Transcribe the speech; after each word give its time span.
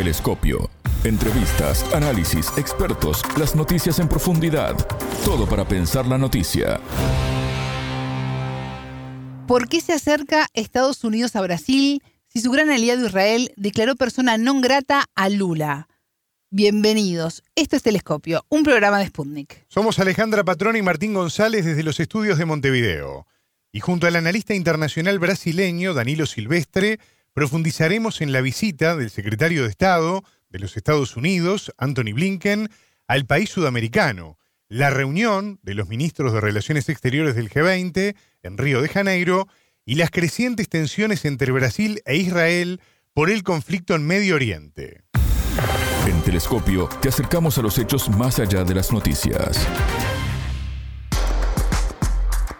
Telescopio. 0.00 0.70
Entrevistas, 1.04 1.84
análisis, 1.92 2.50
expertos, 2.56 3.22
las 3.36 3.54
noticias 3.54 3.98
en 3.98 4.08
profundidad. 4.08 4.74
Todo 5.26 5.46
para 5.46 5.68
pensar 5.68 6.06
la 6.06 6.16
noticia. 6.16 6.80
¿Por 9.46 9.68
qué 9.68 9.82
se 9.82 9.92
acerca 9.92 10.46
Estados 10.54 11.04
Unidos 11.04 11.36
a 11.36 11.42
Brasil 11.42 12.02
si 12.28 12.40
su 12.40 12.50
gran 12.50 12.70
aliado 12.70 13.04
Israel 13.04 13.52
declaró 13.56 13.94
persona 13.94 14.38
non 14.38 14.62
grata 14.62 15.04
a 15.14 15.28
Lula? 15.28 15.86
Bienvenidos. 16.48 17.42
Esto 17.54 17.76
es 17.76 17.82
Telescopio, 17.82 18.46
un 18.48 18.62
programa 18.62 19.00
de 19.00 19.06
Sputnik. 19.08 19.66
Somos 19.68 19.98
Alejandra 19.98 20.44
Patrón 20.44 20.76
y 20.76 20.82
Martín 20.82 21.12
González 21.12 21.66
desde 21.66 21.82
los 21.82 22.00
estudios 22.00 22.38
de 22.38 22.46
Montevideo. 22.46 23.26
Y 23.70 23.80
junto 23.80 24.06
al 24.06 24.16
analista 24.16 24.54
internacional 24.54 25.18
brasileño 25.18 25.92
Danilo 25.92 26.24
Silvestre, 26.24 27.00
profundizaremos 27.32 28.20
en 28.20 28.32
la 28.32 28.40
visita 28.40 28.96
del 28.96 29.10
secretario 29.10 29.62
de 29.62 29.70
Estado 29.70 30.24
de 30.48 30.58
los 30.58 30.76
Estados 30.76 31.16
Unidos, 31.16 31.72
Anthony 31.78 32.12
Blinken, 32.14 32.68
al 33.06 33.26
país 33.26 33.50
sudamericano, 33.50 34.38
la 34.68 34.90
reunión 34.90 35.58
de 35.62 35.74
los 35.74 35.88
ministros 35.88 36.32
de 36.32 36.40
Relaciones 36.40 36.88
Exteriores 36.88 37.34
del 37.34 37.50
G20 37.50 38.14
en 38.42 38.58
Río 38.58 38.82
de 38.82 38.88
Janeiro 38.88 39.48
y 39.84 39.96
las 39.96 40.10
crecientes 40.10 40.68
tensiones 40.68 41.24
entre 41.24 41.52
Brasil 41.52 42.02
e 42.04 42.16
Israel 42.16 42.80
por 43.12 43.30
el 43.30 43.42
conflicto 43.42 43.94
en 43.94 44.06
Medio 44.06 44.36
Oriente. 44.36 45.02
En 46.06 46.22
Telescopio 46.22 46.88
te 47.00 47.08
acercamos 47.08 47.58
a 47.58 47.62
los 47.62 47.78
hechos 47.78 48.08
más 48.08 48.38
allá 48.38 48.64
de 48.64 48.74
las 48.74 48.92
noticias. 48.92 49.66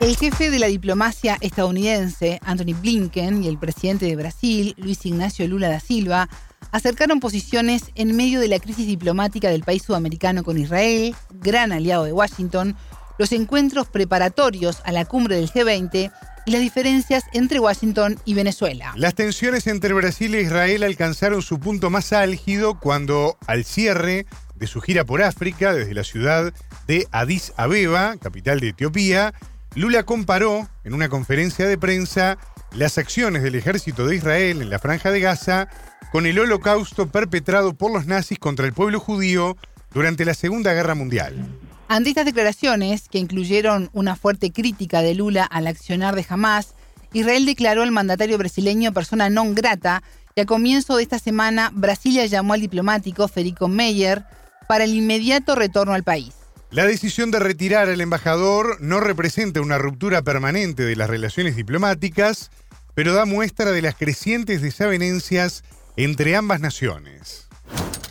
El 0.00 0.16
jefe 0.16 0.50
de 0.50 0.58
la 0.58 0.68
diplomacia 0.68 1.36
estadounidense, 1.42 2.40
Anthony 2.42 2.74
Blinken, 2.80 3.44
y 3.44 3.48
el 3.48 3.58
presidente 3.58 4.06
de 4.06 4.16
Brasil, 4.16 4.74
Luis 4.78 5.04
Ignacio 5.04 5.46
Lula 5.46 5.68
da 5.68 5.78
Silva, 5.78 6.30
acercaron 6.72 7.20
posiciones 7.20 7.90
en 7.96 8.16
medio 8.16 8.40
de 8.40 8.48
la 8.48 8.60
crisis 8.60 8.86
diplomática 8.86 9.50
del 9.50 9.62
país 9.62 9.82
sudamericano 9.82 10.42
con 10.42 10.56
Israel, 10.56 11.14
gran 11.34 11.70
aliado 11.72 12.04
de 12.04 12.14
Washington, 12.14 12.76
los 13.18 13.30
encuentros 13.32 13.88
preparatorios 13.88 14.80
a 14.86 14.92
la 14.92 15.04
cumbre 15.04 15.36
del 15.36 15.50
G20 15.50 16.10
y 16.46 16.50
las 16.50 16.62
diferencias 16.62 17.24
entre 17.34 17.60
Washington 17.60 18.18
y 18.24 18.32
Venezuela. 18.32 18.94
Las 18.96 19.14
tensiones 19.14 19.66
entre 19.66 19.92
Brasil 19.92 20.34
e 20.34 20.40
Israel 20.40 20.82
alcanzaron 20.82 21.42
su 21.42 21.60
punto 21.60 21.90
más 21.90 22.14
álgido 22.14 22.80
cuando, 22.80 23.36
al 23.46 23.66
cierre 23.66 24.24
de 24.54 24.66
su 24.66 24.80
gira 24.80 25.04
por 25.04 25.20
África 25.20 25.74
desde 25.74 25.92
la 25.92 26.04
ciudad 26.04 26.54
de 26.86 27.06
Addis 27.10 27.52
Abeba, 27.58 28.16
capital 28.16 28.60
de 28.60 28.70
Etiopía, 28.70 29.34
Lula 29.76 30.02
comparó 30.02 30.68
en 30.82 30.94
una 30.94 31.08
conferencia 31.08 31.68
de 31.68 31.78
prensa 31.78 32.38
las 32.72 32.98
acciones 32.98 33.42
del 33.42 33.54
ejército 33.54 34.06
de 34.06 34.16
Israel 34.16 34.62
en 34.62 34.70
la 34.70 34.80
franja 34.80 35.12
de 35.12 35.20
Gaza 35.20 35.68
con 36.10 36.26
el 36.26 36.40
holocausto 36.40 37.08
perpetrado 37.08 37.74
por 37.74 37.92
los 37.92 38.06
nazis 38.06 38.38
contra 38.40 38.66
el 38.66 38.72
pueblo 38.72 38.98
judío 38.98 39.56
durante 39.94 40.24
la 40.24 40.34
Segunda 40.34 40.72
Guerra 40.72 40.96
Mundial. 40.96 41.46
Ante 41.86 42.10
estas 42.10 42.24
declaraciones, 42.24 43.08
que 43.08 43.18
incluyeron 43.18 43.90
una 43.92 44.16
fuerte 44.16 44.50
crítica 44.50 45.02
de 45.02 45.14
Lula 45.14 45.44
al 45.44 45.68
accionar 45.68 46.16
de 46.16 46.26
Hamas, 46.28 46.74
Israel 47.12 47.46
declaró 47.46 47.82
al 47.82 47.90
mandatario 47.90 48.38
brasileño 48.38 48.92
persona 48.92 49.30
non 49.30 49.54
grata 49.54 50.02
y 50.34 50.40
a 50.40 50.46
comienzo 50.46 50.96
de 50.96 51.02
esta 51.02 51.18
semana 51.18 51.70
Brasilia 51.74 52.26
llamó 52.26 52.54
al 52.54 52.60
diplomático 52.60 53.26
Federico 53.26 53.66
Meyer 53.66 54.24
para 54.68 54.84
el 54.84 54.94
inmediato 54.94 55.54
retorno 55.54 55.94
al 55.94 56.02
país. 56.02 56.39
La 56.72 56.86
decisión 56.86 57.32
de 57.32 57.40
retirar 57.40 57.88
al 57.88 58.00
embajador 58.00 58.80
no 58.80 59.00
representa 59.00 59.60
una 59.60 59.76
ruptura 59.76 60.22
permanente 60.22 60.84
de 60.84 60.94
las 60.94 61.10
relaciones 61.10 61.56
diplomáticas, 61.56 62.52
pero 62.94 63.12
da 63.12 63.24
muestra 63.24 63.72
de 63.72 63.82
las 63.82 63.96
crecientes 63.96 64.62
desavenencias 64.62 65.64
entre 65.96 66.36
ambas 66.36 66.60
naciones. 66.60 67.48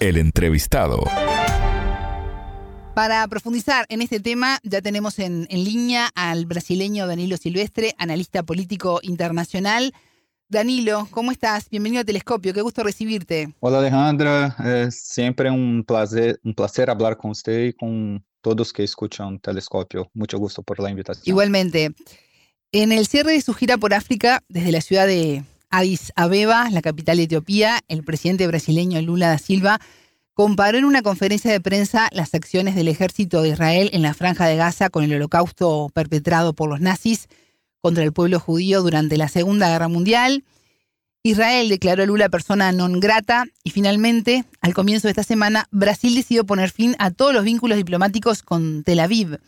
El 0.01 0.17
entrevistado. 0.17 1.05
Para 2.95 3.25
profundizar 3.29 3.85
en 3.87 4.01
este 4.01 4.19
tema, 4.19 4.59
ya 4.63 4.81
tenemos 4.81 5.19
en, 5.19 5.47
en, 5.49 5.63
línea 5.63 6.09
al 6.13 6.45
brasileño 6.45 7.07
Danilo 7.07 7.37
Silvestre, 7.37 7.95
analista 7.97 8.43
político 8.43 8.99
internacional. 9.03 9.93
Danilo, 10.49 11.07
¿cómo 11.11 11.31
estás? 11.31 11.69
Bienvenido 11.69 12.01
a 12.01 12.03
Telescopio, 12.03 12.53
qué 12.53 12.61
gusto 12.61 12.83
recibirte. 12.83 13.53
Hola 13.61 13.79
Alejandra, 13.79 14.53
es 14.65 14.99
siempre 14.99 15.49
un 15.49 15.85
placer, 15.87 16.41
un 16.43 16.53
placer 16.53 16.89
hablar 16.89 17.15
con 17.15 17.31
usted 17.31 17.67
y 17.67 17.73
con 17.73 18.21
todos 18.55 18.73
que 18.73 18.83
escuchan 18.83 19.39
Telescopio. 19.39 20.09
Mucho 20.13 20.39
gusto 20.39 20.63
por 20.63 20.79
la 20.79 20.89
invitación. 20.89 21.23
Igualmente. 21.25 21.91
En 22.71 22.91
el 22.91 23.05
cierre 23.05 23.33
de 23.33 23.41
su 23.41 23.53
gira 23.53 23.77
por 23.77 23.93
África, 23.93 24.43
desde 24.49 24.71
la 24.71 24.81
ciudad 24.81 25.05
de 25.05 25.43
Addis 25.69 26.11
Abeba, 26.15 26.69
la 26.71 26.81
capital 26.81 27.17
de 27.17 27.23
Etiopía, 27.23 27.79
el 27.87 28.03
presidente 28.03 28.47
brasileño 28.47 28.99
Lula 29.01 29.29
da 29.29 29.37
Silva 29.37 29.79
comparó 30.33 30.77
en 30.77 30.85
una 30.85 31.01
conferencia 31.01 31.51
de 31.51 31.59
prensa 31.59 32.07
las 32.11 32.33
acciones 32.33 32.73
del 32.73 32.87
ejército 32.87 33.41
de 33.41 33.49
Israel 33.49 33.89
en 33.93 34.01
la 34.01 34.13
franja 34.13 34.47
de 34.47 34.55
Gaza 34.55 34.89
con 34.89 35.03
el 35.03 35.13
holocausto 35.13 35.89
perpetrado 35.93 36.53
por 36.53 36.69
los 36.69 36.79
nazis 36.79 37.27
contra 37.81 38.03
el 38.03 38.13
pueblo 38.13 38.39
judío 38.39 38.81
durante 38.81 39.17
la 39.17 39.27
Segunda 39.27 39.69
Guerra 39.69 39.89
Mundial. 39.89 40.43
Israel 41.23 41.67
declaró 41.67 42.03
a 42.03 42.05
Lula 42.05 42.29
persona 42.29 42.71
non 42.71 42.99
grata 42.99 43.43
y 43.63 43.71
finalmente, 43.71 44.45
al 44.61 44.73
comienzo 44.73 45.07
de 45.07 45.11
esta 45.11 45.23
semana, 45.23 45.67
Brasil 45.69 46.15
decidió 46.15 46.45
poner 46.45 46.71
fin 46.71 46.95
a 46.97 47.11
todos 47.11 47.33
los 47.33 47.43
vínculos 47.43 47.75
diplomáticos 47.75 48.41
con 48.41 48.83
Tel 48.83 49.01
Aviv. 49.01 49.39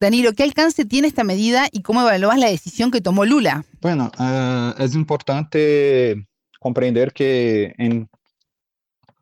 Danilo, 0.00 0.32
¿qué 0.32 0.42
alcance 0.42 0.84
tiene 0.84 1.06
esta 1.06 1.22
medida 1.22 1.68
y 1.70 1.82
cómo 1.82 2.00
evalúas 2.00 2.38
la 2.38 2.48
decisión 2.48 2.90
que 2.90 3.00
tomó 3.00 3.24
Lula? 3.24 3.64
Bueno, 3.80 4.10
uh, 4.18 4.82
es 4.82 4.94
importante 4.94 6.26
comprender 6.58 7.12
que 7.12 7.72
en 7.78 8.08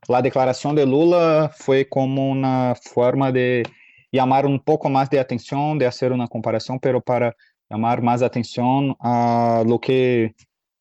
la 0.06 0.22
declaración 0.22 0.74
de 0.74 0.86
Lula 0.86 1.50
fue 1.54 1.86
como 1.86 2.30
una 2.30 2.74
forma 2.80 3.30
de 3.30 3.62
llamar 4.10 4.46
un 4.46 4.58
poco 4.58 4.88
más 4.88 5.10
de 5.10 5.20
atención, 5.20 5.78
de 5.78 5.86
hacer 5.86 6.12
una 6.12 6.28
comparación, 6.28 6.78
pero 6.78 7.02
para 7.02 7.36
llamar 7.68 8.00
más 8.00 8.22
atención 8.22 8.96
a 9.00 9.62
lo 9.66 9.78
que 9.78 10.34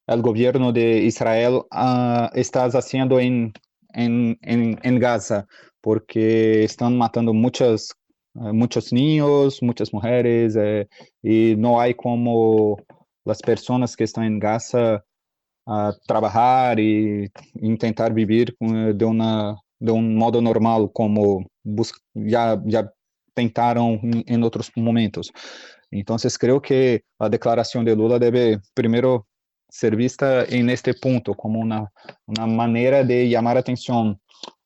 el 0.08 0.22
gobierno 0.22 0.72
de 0.72 1.00
Israel 1.00 1.62
uh, 1.72 2.30
está 2.34 2.66
haciendo 2.66 3.20
en, 3.20 3.54
en, 3.94 4.38
en, 4.42 4.80
en, 4.82 5.00
Gaza, 5.00 5.46
porque 5.82 6.64
están 6.64 6.98
matando 6.98 7.34
muchas, 7.34 7.94
uh, 8.36 8.54
muchos 8.54 8.94
niños, 8.94 9.62
muchas 9.62 9.94
mujeres, 9.94 10.56
eh, 10.56 10.88
hay 11.24 11.94
como 11.94 12.78
las 13.26 13.42
personas 13.42 13.96
que 13.96 14.06
están 14.06 14.24
en 14.24 14.40
Gaza 14.40 15.04
uh, 15.66 15.92
trabajar 16.08 16.80
y 16.80 17.30
intentar 17.62 18.14
vivir 18.14 18.56
de, 18.60 19.06
una, 19.06 19.58
de 19.78 19.92
un 19.92 20.16
modo 20.16 20.42
normal 20.42 20.90
como 20.94 21.46
ya, 22.14 22.62
ya 22.66 22.90
tentaron 23.34 24.00
en 24.26 24.44
otros 24.44 24.72
momentos. 24.76 25.34
Entonces 25.92 26.38
creo 26.38 26.62
que 26.62 27.04
la 27.20 27.30
declaración 27.30 27.84
de 27.84 27.96
Lula 27.96 28.20
debe 28.20 28.60
primero 28.74 29.28
ser 29.70 29.96
vista 29.96 30.44
en 30.46 30.70
este 30.70 30.94
punto 30.94 31.34
como 31.34 31.60
una, 31.60 31.92
una 32.26 32.46
manera 32.46 33.04
de 33.04 33.30
llamar 33.30 33.58
atención. 33.58 34.20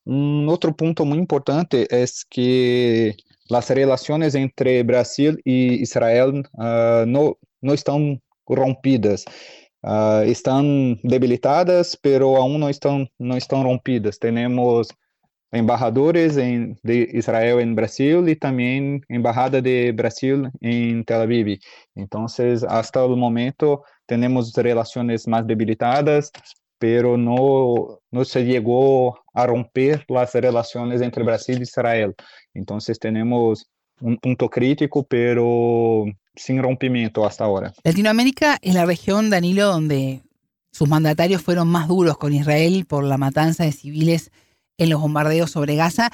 Un 0.03 0.47
otro 0.49 0.75
punto 0.75 1.05
muy 1.05 1.17
importante 1.17 1.87
es 1.89 2.25
que 2.25 3.15
las 3.47 3.69
relaciones 3.69 4.33
entre 4.35 4.81
Brasil 4.83 5.41
y 5.43 5.81
Israel 5.81 6.47
uh, 6.53 7.05
no, 7.05 7.37
no 7.61 7.73
están 7.73 8.21
rompidas. 8.47 9.25
Uh, 9.83 10.21
están 10.25 10.99
debilitadas, 11.03 11.97
pero 12.01 12.37
aún 12.37 12.59
no 12.59 12.69
están, 12.69 13.09
no 13.17 13.35
están 13.35 13.63
rompidas. 13.63 14.19
Tenemos 14.19 14.89
embajadores 15.51 16.37
en, 16.37 16.79
de 16.83 17.09
Israel 17.13 17.59
en 17.59 17.75
Brasil 17.75 18.27
y 18.27 18.35
también 18.35 19.03
embajada 19.09 19.61
de 19.61 19.91
Brasil 19.91 20.49
en 20.61 21.03
Tel 21.03 21.21
Aviv. 21.21 21.59
Entonces, 21.95 22.63
hasta 22.63 23.03
el 23.03 23.17
momento 23.17 23.83
tenemos 24.05 24.53
relaciones 24.53 25.27
más 25.27 25.45
debilitadas, 25.45 26.31
pero 26.79 27.17
no, 27.17 27.99
no 28.11 28.25
se 28.25 28.43
llegó 28.43 29.19
a 29.33 29.45
romper 29.45 30.05
las 30.07 30.33
relaciones 30.33 31.01
entre 31.01 31.23
Brasil 31.23 31.59
y 31.59 31.63
Israel. 31.63 32.15
Entonces, 32.53 32.97
tenemos 32.97 33.69
un 33.99 34.17
punto 34.17 34.49
crítico, 34.49 35.03
pero 35.03 36.05
sin 36.35 36.61
rompimiento 36.63 37.25
hasta 37.25 37.43
ahora. 37.43 37.73
Latinoamérica 37.83 38.57
es 38.61 38.73
la 38.73 38.85
región, 38.85 39.29
Danilo, 39.29 39.67
donde 39.67 40.21
sus 40.71 40.87
mandatarios 40.87 41.41
fueron 41.41 41.67
más 41.67 41.87
duros 41.87 42.17
con 42.17 42.33
Israel 42.33 42.85
por 42.87 43.03
la 43.03 43.17
matanza 43.17 43.65
de 43.65 43.73
civiles 43.73 44.31
en 44.77 44.89
los 44.89 45.01
bombardeos 45.01 45.51
sobre 45.51 45.75
Gaza, 45.75 46.11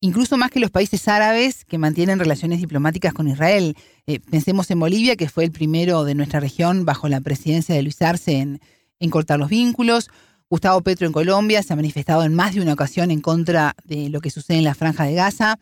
incluso 0.00 0.36
más 0.36 0.50
que 0.50 0.60
los 0.60 0.70
países 0.70 1.06
árabes 1.08 1.64
que 1.64 1.78
mantienen 1.78 2.18
relaciones 2.18 2.60
diplomáticas 2.60 3.12
con 3.12 3.28
Israel. 3.28 3.76
Eh, 4.06 4.20
pensemos 4.20 4.70
en 4.70 4.80
Bolivia, 4.80 5.16
que 5.16 5.28
fue 5.28 5.44
el 5.44 5.52
primero 5.52 6.04
de 6.04 6.14
nuestra 6.14 6.40
región 6.40 6.84
bajo 6.84 7.08
la 7.08 7.20
presidencia 7.20 7.74
de 7.74 7.82
Luis 7.82 8.00
Arce 8.02 8.38
en, 8.38 8.60
en 8.98 9.10
cortar 9.10 9.38
los 9.38 9.48
vínculos. 9.48 10.10
Gustavo 10.48 10.80
Petro 10.80 11.06
en 11.06 11.12
Colombia 11.12 11.62
se 11.62 11.72
ha 11.72 11.76
manifestado 11.76 12.24
en 12.24 12.34
más 12.34 12.54
de 12.54 12.60
una 12.60 12.72
ocasión 12.72 13.10
en 13.10 13.20
contra 13.20 13.76
de 13.84 14.08
lo 14.08 14.20
que 14.20 14.30
sucede 14.30 14.58
en 14.58 14.64
la 14.64 14.74
franja 14.74 15.04
de 15.04 15.14
Gaza. 15.14 15.58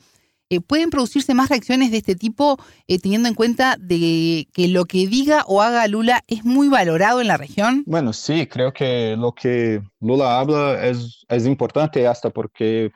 Eh, 0.50 0.60
¿Pueden 0.60 0.88
producirse 0.88 1.34
más 1.34 1.50
reacciones 1.50 1.90
de 1.90 1.98
este 1.98 2.16
tipo 2.16 2.56
eh, 2.86 2.98
teniendo 2.98 3.28
en 3.28 3.34
cuenta 3.34 3.76
de 3.78 4.48
que 4.54 4.68
lo 4.68 4.86
que 4.86 5.06
diga 5.06 5.44
o 5.46 5.60
haga 5.60 5.86
Lula 5.88 6.24
es 6.26 6.42
muy 6.44 6.68
valorado 6.68 7.20
en 7.20 7.26
la 7.26 7.36
región? 7.36 7.82
Bueno, 7.86 8.14
sí, 8.14 8.46
creo 8.46 8.72
que 8.72 9.14
lo 9.18 9.32
que 9.32 9.82
Lula 10.00 10.40
habla 10.40 10.86
es, 10.86 11.26
es 11.28 11.46
importante 11.46 12.06
hasta 12.06 12.30
porque 12.30 12.90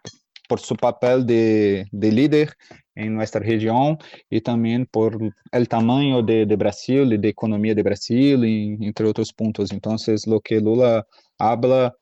por 0.48 0.60
su 0.60 0.76
papel 0.76 1.26
de, 1.26 1.86
de 1.92 2.12
líder 2.12 2.54
en 2.94 3.14
nuestra 3.14 3.40
región 3.40 3.98
y 4.30 4.40
también 4.40 4.86
por 4.86 5.18
el 5.50 5.68
tamaño 5.68 6.22
de, 6.22 6.46
de 6.46 6.56
Brasil 6.56 7.12
y 7.12 7.18
de 7.18 7.28
economía 7.28 7.74
de 7.74 7.82
Brasil, 7.82 8.44
y, 8.44 8.78
entre 8.86 9.06
otros 9.06 9.32
puntos. 9.32 9.72
Entonces, 9.72 10.26
lo 10.26 10.40
que 10.40 10.60
Lula 10.60 11.06
habla 11.38 11.94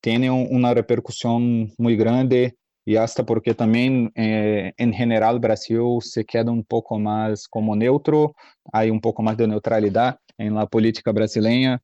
tiene 0.00 0.30
una 0.30 0.74
repercusión 0.74 1.72
muy 1.78 1.96
grande 1.96 2.56
y 2.84 2.96
hasta 2.96 3.24
porque 3.24 3.54
también 3.54 4.12
eh, 4.14 4.72
en 4.76 4.92
general 4.92 5.38
Brasil 5.38 5.98
se 6.00 6.24
queda 6.24 6.50
un 6.50 6.64
poco 6.64 6.98
más 6.98 7.46
como 7.48 7.76
neutro, 7.76 8.34
hay 8.72 8.90
un 8.90 9.00
poco 9.00 9.22
más 9.22 9.36
de 9.36 9.46
neutralidad 9.46 10.18
en 10.38 10.54
la 10.54 10.66
política 10.66 11.12
brasileña, 11.12 11.80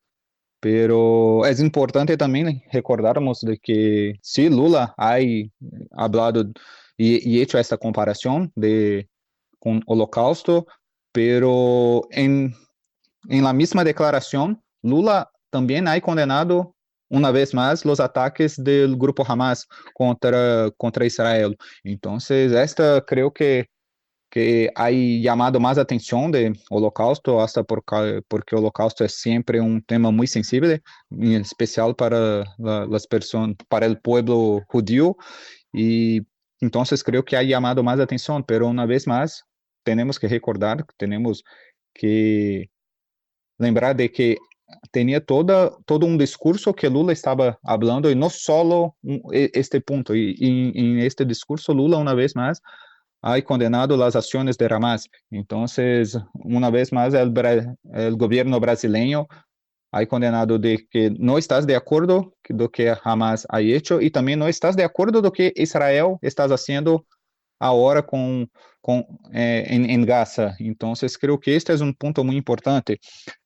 pero 0.61 1.47
es 1.47 1.61
importante 1.61 2.17
también 2.17 2.63
recordarnos 2.73 3.41
de 3.41 3.59
que 3.59 4.15
sí, 4.23 4.49
Lula 4.49 4.95
ha 4.97 5.19
hablado 5.93 6.51
y 6.97 7.41
hecho 7.41 7.59
esta 7.59 7.77
comparación 7.77 8.51
de, 8.57 9.09
con 9.59 9.83
Holocausto, 9.87 10.67
pero 11.13 12.03
en, 12.11 12.55
en 13.29 13.45
la 13.45 13.53
misma 13.53 13.85
declaración, 13.85 14.61
Lula 14.83 15.31
también 15.51 15.89
ha 15.89 16.01
condenado 16.01 16.75
uma 17.11 17.33
vez 17.33 17.53
mais 17.53 17.85
os 17.85 18.01
ataques 18.01 18.59
do 18.59 18.97
grupo 18.97 19.25
Hamas 19.27 19.67
contra 19.95 20.73
contra 20.77 21.07
Israel. 21.07 21.55
Então, 21.85 22.19
esta 22.55 23.03
creio 23.07 23.31
que 23.31 23.67
que 24.31 24.71
ha 24.77 24.89
chamado 25.25 25.61
mais 25.61 25.79
atenção 25.79 26.31
de 26.31 26.53
Holocausto, 26.71 27.39
hasta 27.39 27.65
porque, 27.65 28.23
porque 28.29 28.55
o 28.55 28.59
Holocausto 28.59 29.03
é 29.03 29.09
sempre 29.09 29.61
um 29.61 29.81
tema 29.81 30.13
muito 30.13 30.31
sensível, 30.31 30.79
em 31.11 31.41
especial 31.41 31.95
para 31.95 32.45
as 32.95 33.07
pessoas, 33.07 33.55
para 33.69 33.91
o 33.91 33.97
povo 33.97 34.63
judío, 34.73 35.17
e 35.75 36.23
então 36.61 36.85
creio 37.03 37.23
que 37.23 37.37
ha 37.37 37.47
chamado 37.47 37.83
mais 37.83 38.01
atenção, 38.01 38.43
mas 38.47 38.63
uma 38.63 38.87
vez 38.87 39.07
mais 39.07 39.43
temos 39.83 40.19
que 40.19 40.27
recordar, 40.27 40.85
temos 40.99 41.43
que 41.95 42.69
lembrar 43.59 43.95
de 43.95 44.09
que 44.09 44.37
tinha 44.93 45.21
toda 45.21 45.71
todo 45.87 46.07
um 46.07 46.17
discurso 46.17 46.75
que 46.75 46.89
Lula 46.89 47.13
estava 47.13 47.59
falando 47.65 48.11
e 48.11 48.15
não 48.15 48.31
só 48.31 48.93
este 49.33 49.81
ponto 49.81 50.15
e 50.15 50.37
em 50.41 51.01
este 51.01 51.25
discurso 51.25 51.73
Lula 51.73 51.97
uma 51.97 52.15
vez 52.15 52.35
mais 52.35 52.61
ha 53.23 53.41
condenado 53.43 54.01
as 54.03 54.15
ações 54.15 54.57
de 54.57 54.67
Hamas. 54.67 55.09
Então 55.33 55.65
uma 56.35 56.71
vez 56.71 56.91
mais 56.91 57.15
o 57.15 58.17
governo 58.17 58.61
brasileiro 58.61 59.27
ha 59.91 60.05
condenado 60.07 60.59
de 60.59 60.79
que 60.91 61.11
não 61.19 61.39
estás 61.39 61.65
de 61.65 61.75
acordo 61.75 62.33
do 62.51 62.69
que 62.69 62.95
Hamas 63.05 63.47
ha 63.51 63.63
hecho 63.63 64.01
e 64.03 64.11
também 64.11 64.37
não 64.37 64.49
estás 64.49 64.77
de 64.77 64.83
acordo 64.83 65.23
do 65.23 65.33
que 65.33 65.53
Israel 65.57 66.19
está 66.23 66.49
fazendo 66.49 67.05
agora 67.59 68.03
com 68.03 68.47
com, 68.89 69.05
eh, 69.35 70.05
Gaza. 70.07 70.57
Entonces, 70.59 71.19
creo 71.19 71.39
que 71.39 71.55
este 71.55 71.75
es 71.75 71.83
un 71.83 71.93
punto 71.93 72.25
muy 72.25 72.37
importante. 72.37 72.99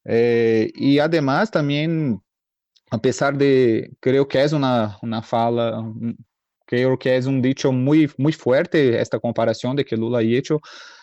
Eh, 0.04 0.70
y 0.72 1.00
además, 1.00 1.50
también, 1.50 2.20
a 2.92 2.98
pesar 2.98 3.36
de, 3.36 3.90
creo 3.98 4.28
que 4.28 4.40
es 4.40 4.52
una, 4.52 4.98
una 5.02 5.20
fala, 5.20 5.84
creo 6.64 6.96
que 6.96 7.16
es 7.16 7.26
un 7.26 7.42
dicho 7.42 7.72
muy, 7.72 8.08
muy 8.18 8.32
fuerte 8.32 9.00
esta 9.00 9.18
comparación 9.18 9.74
de 9.74 9.84
que 9.84 9.96
Lula 9.96 10.18
ha 10.18 10.22
hecho, 10.22 10.60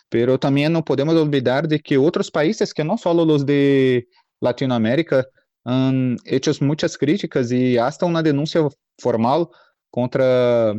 pero 0.08 0.40
también 0.40 0.72
no 0.72 0.86
podemos 0.86 1.16
olvidar 1.16 1.68
de 1.68 1.80
que 1.82 1.98
otros 1.98 2.32
países, 2.32 2.74
que 2.74 2.86
no 2.86 2.98
solo 2.98 3.26
los 3.26 3.46
de 3.46 4.08
Latinoamérica, 4.40 5.28
han 5.66 6.16
hecho 6.24 6.54
muchas 6.62 6.98
críticas 6.98 7.52
y 7.52 7.78
hasta 7.78 8.06
una 8.06 8.24
denuncia 8.24 8.62
formal 8.98 9.50
contra 9.92 10.74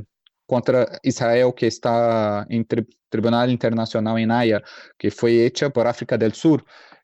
contra 0.50 0.98
Israel 1.04 1.52
que 1.52 1.66
está 1.66 2.44
em 2.50 2.64
tri 2.64 2.84
Tribunal 3.08 3.48
Internacional 3.50 4.18
em 4.18 4.30
Haia, 4.30 4.62
que 4.98 5.10
foi 5.10 5.32
hecha 5.44 5.70
por 5.70 5.86
África 5.86 6.16
do 6.18 6.34
Sul 6.34 6.60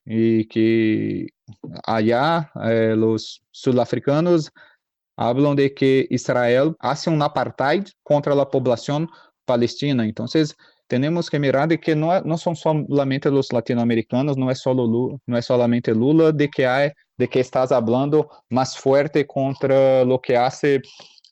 e 0.06 0.44
que 0.50 1.26
allá 1.84 2.50
eh, 2.62 2.94
os 2.94 3.40
sul-africanos 3.52 4.50
falam 5.16 5.54
de 5.54 5.68
que 5.70 6.08
Israel 6.10 6.74
hace 6.80 7.08
um 7.08 7.20
apartheid 7.22 7.92
contra 8.04 8.32
a 8.40 8.46
população 8.46 9.06
palestina. 9.44 10.06
Então, 10.06 10.26
temos 10.88 11.28
que 11.28 11.38
mirar 11.38 11.66
de 11.66 11.78
que 11.78 11.94
não, 11.94 12.20
não 12.22 12.36
são 12.36 12.54
somente 12.54 13.28
os 13.28 13.50
latino-americanos, 13.50 14.36
não 14.36 14.48
é 14.48 14.54
só 14.54 14.72
Lula, 14.72 15.18
não 15.26 15.36
é 15.36 15.92
Lula 15.92 16.32
de 16.32 16.48
que 16.48 16.64
há 16.64 16.92
de 17.18 17.26
que 17.26 17.40
estás 17.40 17.72
hablando 17.72 18.28
mais 18.50 18.76
forte 18.76 19.24
contra 19.24 20.04
o 20.06 20.18
que 20.18 20.34
hace 20.34 20.80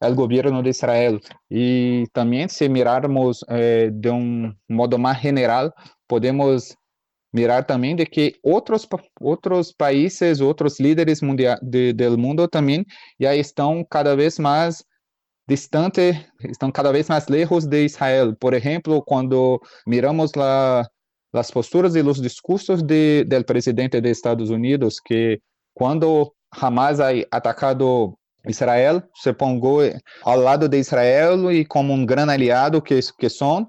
o 0.01 0.15
governo 0.15 0.63
de 0.63 0.71
Israel. 0.71 1.19
E 1.51 2.05
também, 2.13 2.49
se 2.49 2.69
mirarmos 2.69 3.45
eh, 3.49 3.91
de 3.91 4.11
um 4.11 4.53
modo 4.69 4.99
mais 4.99 5.21
general, 5.21 5.73
podemos 6.09 6.75
mirar 7.33 7.65
também 7.65 7.97
de 7.97 8.07
que 8.07 8.35
outros 8.43 8.87
outros 9.21 9.73
países, 9.73 10.41
outros 10.41 10.79
líderes 10.79 11.21
mundial 11.21 11.59
de, 11.61 11.93
do 11.93 12.17
mundo 12.17 12.47
também 12.47 12.85
já 13.21 13.35
estão 13.35 13.85
cada 13.91 14.15
vez 14.15 14.39
mais 14.39 14.85
distante, 15.49 16.01
estão 16.49 16.71
cada 16.71 16.93
vez 16.93 17.09
mais 17.09 17.27
lejos 17.29 17.67
de 17.67 17.85
Israel. 17.85 18.35
Por 18.37 18.55
exemplo, 18.55 19.03
quando 19.03 19.61
miramos 19.87 20.33
lá 20.35 20.87
as 21.33 21.51
posturas 21.51 21.97
e 21.97 22.01
os 22.01 22.21
discursos 22.21 22.83
de, 22.83 23.25
do 23.25 23.45
presidente 23.45 24.01
dos 24.01 24.11
Estados 24.13 24.51
Unidos, 24.51 25.01
que 25.01 25.41
quando 25.75 26.33
Hamas 26.53 27.01
ha 27.01 27.11
atacado 27.33 28.17
Israel 28.47 29.03
se 29.15 29.33
pongou 29.33 29.81
ao 30.23 30.39
lado 30.39 30.69
de 30.69 30.79
Israel 30.79 31.51
e 31.51 31.65
como 31.65 31.93
um 31.93 32.05
grande 32.05 32.33
aliado 32.33 32.83
que, 32.83 32.99
que 33.19 33.29
são, 33.29 33.67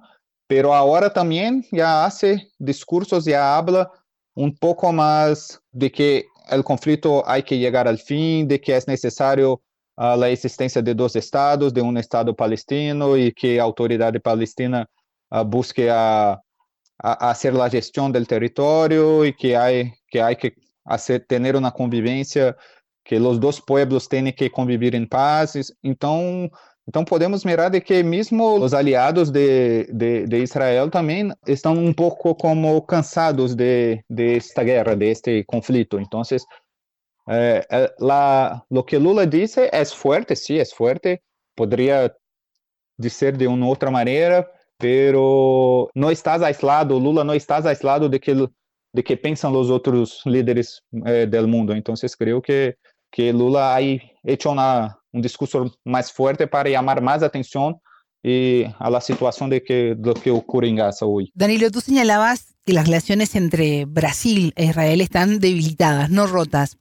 pero 0.48 0.72
agora 0.74 1.10
também 1.10 1.62
já 1.74 2.06
hace 2.06 2.39
discursos, 2.60 3.25
já 3.25 3.57
habla 3.57 3.89
um 4.36 4.51
pouco 4.51 4.92
mais 4.92 5.60
de 5.74 5.89
que 5.89 6.25
o 6.51 6.63
conflito 6.63 7.24
há 7.25 7.42
que 7.42 7.60
chegar 7.60 7.88
ao 7.88 7.98
fim, 7.98 8.45
de 8.45 8.60
que 8.60 8.72
é 8.72 8.80
necessário 8.88 9.54
uh, 9.98 10.22
a 10.22 10.30
existência 10.30 10.81
de 10.81 10.94
dois 10.94 11.16
estados, 11.16 11.72
de 11.72 11.81
um 11.81 11.98
estado 11.98 12.36
palestino 12.36 13.18
e 13.18 13.31
que 13.31 13.57
a 13.60 13.63
autoridade 13.63 14.19
palestina 14.19 14.88
uh, 15.33 15.44
busque 15.44 15.88
a, 15.89 16.39
a, 17.01 17.31
a 17.31 17.31
a 17.31 17.69
gestão 17.69 18.12
do 18.12 18.25
território 18.25 19.25
e 19.25 19.33
que 19.33 19.56
há 19.56 19.68
que 20.10 20.19
há 20.19 20.36
que 20.36 20.54
ter 21.27 21.56
uma 21.56 21.72
convivência 21.72 22.56
que 23.06 23.16
os 23.16 23.38
dois 23.38 23.60
pueblos 23.60 24.07
têm 24.07 24.34
que 24.34 24.50
conviver 24.50 24.96
em 24.96 25.06
paz. 25.06 25.54
Então, 25.84 26.50
então 26.88 27.06
podemos 27.06 27.46
mirar 27.46 27.69
de 27.69 27.80
que 27.80 28.02
mesmo 28.04 28.56
os 28.56 28.74
aliados 28.74 29.30
de, 29.30 29.86
de, 29.94 30.25
de 30.27 30.38
Israel 30.44 30.89
também 30.89 31.32
estão 31.48 31.74
um 31.74 31.94
pouco 31.94 32.34
como 32.36 32.82
cansados 32.82 33.56
de, 33.56 34.03
de 34.10 34.38
esta 34.38 34.63
guerra, 34.63 34.96
de 34.96 35.12
este 35.12 35.44
conflito. 35.46 36.00
Então, 36.00 36.24
eh, 37.30 37.94
la, 38.00 38.63
lo 38.70 38.84
que 38.84 38.98
Lula 38.98 39.25
disse 39.27 39.70
é 39.72 39.86
forte, 39.86 40.36
sim, 40.36 40.58
é 40.58 40.65
forte. 40.65 41.22
Poderia 41.56 42.12
dizer 42.98 43.38
de 43.38 43.48
uma 43.48 43.68
outra 43.68 43.91
maneira, 43.91 44.48
pero 44.77 45.89
não 45.96 46.12
estás 46.12 46.41
aislado, 46.41 46.98
Lula 46.98 47.24
não 47.24 47.36
estás 47.36 47.65
aislado 47.65 48.10
de 48.10 48.20
que 48.20 48.34
de 48.96 49.03
que 49.03 49.18
pensam 49.18 49.51
os 49.60 49.70
outros 49.70 50.22
líderes 50.25 50.82
eh, 51.06 51.25
do 51.25 51.48
mundo. 51.48 51.75
Então, 51.75 51.94
creio 52.18 52.41
que 52.41 52.77
que 53.15 53.31
Lula 53.31 53.74
ha 53.74 53.79
hecho 53.81 54.51
un 54.51 55.22
discurso 55.22 55.74
más 55.86 56.12
fuerte 56.12 56.48
para 56.48 56.69
llamar 56.69 57.01
más 57.01 57.24
atención 57.24 57.79
a 58.77 58.89
la 58.89 59.00
situación 59.00 59.50
de 59.50 59.63
que, 59.63 59.95
lo 59.98 60.13
que 60.15 60.31
ocurre 60.31 60.67
en 60.67 60.75
Gaza 60.75 61.05
hoy. 61.05 61.31
Danilo, 61.34 61.72
tú 61.72 61.79
señalabas 61.79 62.55
que 62.65 62.74
las 62.74 62.88
relaciones 62.88 63.36
entre 63.36 63.86
Brasil 63.86 64.51
e 64.57 64.65
Israel 64.65 65.00
están 65.00 65.39
debilitadas, 65.39 66.10
no 66.10 66.27
rotas. 66.27 66.77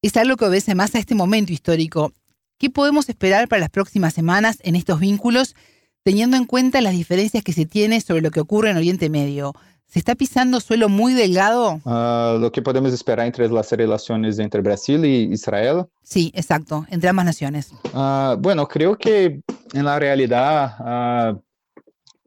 Es 0.00 0.16
algo 0.16 0.36
que 0.36 0.46
obedece 0.46 0.74
más 0.74 0.94
a 0.94 0.98
este 0.98 1.14
momento 1.14 1.52
histórico. 1.52 2.14
¿Qué 2.56 2.70
podemos 2.70 3.10
esperar 3.10 3.46
para 3.46 3.60
las 3.60 3.70
próximas 3.70 4.14
semanas 4.14 4.60
en 4.62 4.76
estos 4.76 4.98
vínculos, 4.98 5.56
teniendo 6.04 6.38
en 6.38 6.46
cuenta 6.46 6.80
las 6.80 6.94
diferencias 6.94 7.44
que 7.44 7.52
se 7.52 7.66
tiene 7.66 8.00
sobre 8.00 8.22
lo 8.22 8.30
que 8.30 8.40
ocurre 8.40 8.70
en 8.70 8.78
Oriente 8.78 9.10
Medio? 9.10 9.52
¿Se 9.90 9.98
está 9.98 10.14
pisando 10.14 10.60
suelo 10.60 10.88
muy 10.88 11.14
delgado? 11.14 11.80
Uh, 11.84 12.38
lo 12.38 12.52
que 12.52 12.62
podemos 12.62 12.92
esperar 12.92 13.26
entre 13.26 13.48
las 13.48 13.72
relaciones 13.72 14.38
entre 14.38 14.60
Brasil 14.60 15.04
y 15.04 15.32
Israel. 15.32 15.84
Sí, 16.04 16.30
exacto, 16.32 16.86
entre 16.90 17.08
ambas 17.08 17.24
naciones. 17.24 17.72
Uh, 17.92 18.36
bueno, 18.38 18.68
creo 18.68 18.96
que 18.96 19.40
en 19.72 19.84
la 19.84 19.98
realidad 19.98 21.34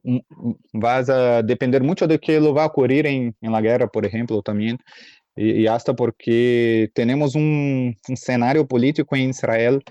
uh, 0.03 0.19
vas 0.73 1.07
a 1.07 1.41
depender 1.41 1.81
mucho 1.81 2.05
de 2.05 2.19
que 2.19 2.37
lo 2.37 2.53
va 2.53 2.63
a 2.63 2.67
ocurrir 2.67 3.07
en, 3.07 3.33
en 3.39 3.51
la 3.53 3.61
guerra, 3.61 3.87
por 3.87 4.05
ejemplo, 4.05 4.41
también. 4.41 4.77
Y, 5.33 5.61
y 5.61 5.67
hasta 5.67 5.95
porque 5.95 6.91
tenemos 6.93 7.33
un, 7.33 7.95
un 8.09 8.13
escenario 8.13 8.67
político 8.67 9.15
en 9.15 9.29
Israel 9.29 9.81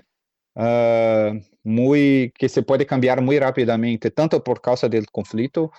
muy, 1.63 2.31
que 2.37 2.47
se 2.47 2.61
puede 2.61 2.85
cambiar 2.85 3.19
muy 3.19 3.39
rápidamente, 3.39 4.11
tanto 4.11 4.43
por 4.43 4.61
causa 4.61 4.87
del 4.87 5.07
conflicto 5.09 5.71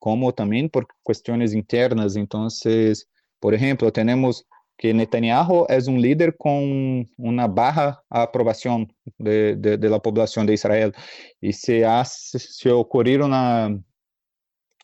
como 0.00 0.32
también 0.32 0.68
por 0.68 0.88
cuestiones 1.04 1.54
internas. 1.54 2.16
Entonces, 2.16 3.08
por 3.38 3.54
ejemplo, 3.54 3.92
tenemos 3.92 4.44
que 4.76 4.92
Netanyahu 4.94 5.66
es 5.68 5.86
un 5.86 6.00
líder 6.00 6.36
con 6.36 7.08
una 7.18 7.46
baja 7.46 8.02
aprobación 8.08 8.92
de, 9.18 9.54
de, 9.54 9.76
de 9.76 9.88
de 10.46 10.54
Israel. 10.54 10.92
Y 11.40 11.52
se, 11.52 11.84
hace, 11.84 12.38
se 12.38 12.72
ocurrir 12.72 13.20
una, 13.22 13.78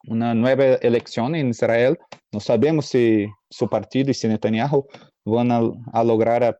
una 0.06 0.34
nueva 0.34 0.64
elección 0.82 1.34
en 1.34 1.48
Israel, 1.48 1.98
no 2.30 2.40
sabemos 2.40 2.86
si 2.86 3.26
su 3.50 3.68
partido 3.68 4.10
y 4.10 4.14
si 4.14 4.28
Netanyahu 4.28 4.86
van 5.24 5.50
a, 5.50 5.62
a 5.92 6.04
lograr 6.04 6.44
a 6.44 6.58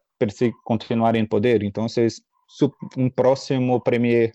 continuar 0.65 1.17
en 1.17 1.29
poder. 1.29 1.63
Su, 2.49 2.75
un 2.97 3.11
próximo 3.11 3.83
premier 3.83 4.33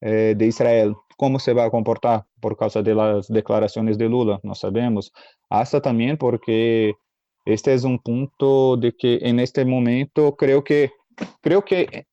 eh, 0.00 0.34
de 0.36 0.46
Israel, 0.46 0.94
¿cómo 1.16 1.38
se 1.38 1.52
va 1.52 1.64
a 1.64 1.70
comportar 1.70 2.26
por 2.40 2.56
causa 2.56 2.82
de 2.82 2.94
las 2.94 3.28
declaraciones 3.28 3.98
de 3.98 4.08
Lula? 4.08 4.40
No 4.42 4.54
sabemos. 4.54 5.12
Hasta 5.48 5.80
también 5.80 6.16
porque 6.16 6.94
este 7.44 7.74
es 7.74 7.84
un 7.84 7.98
punto 7.98 8.76
de 8.76 8.92
que 8.92 9.18
en 9.22 9.40
este 9.40 9.64
momento 9.64 10.36
creo 10.36 10.62
que 10.64 10.90
creo 11.40 11.64
que 11.64 12.06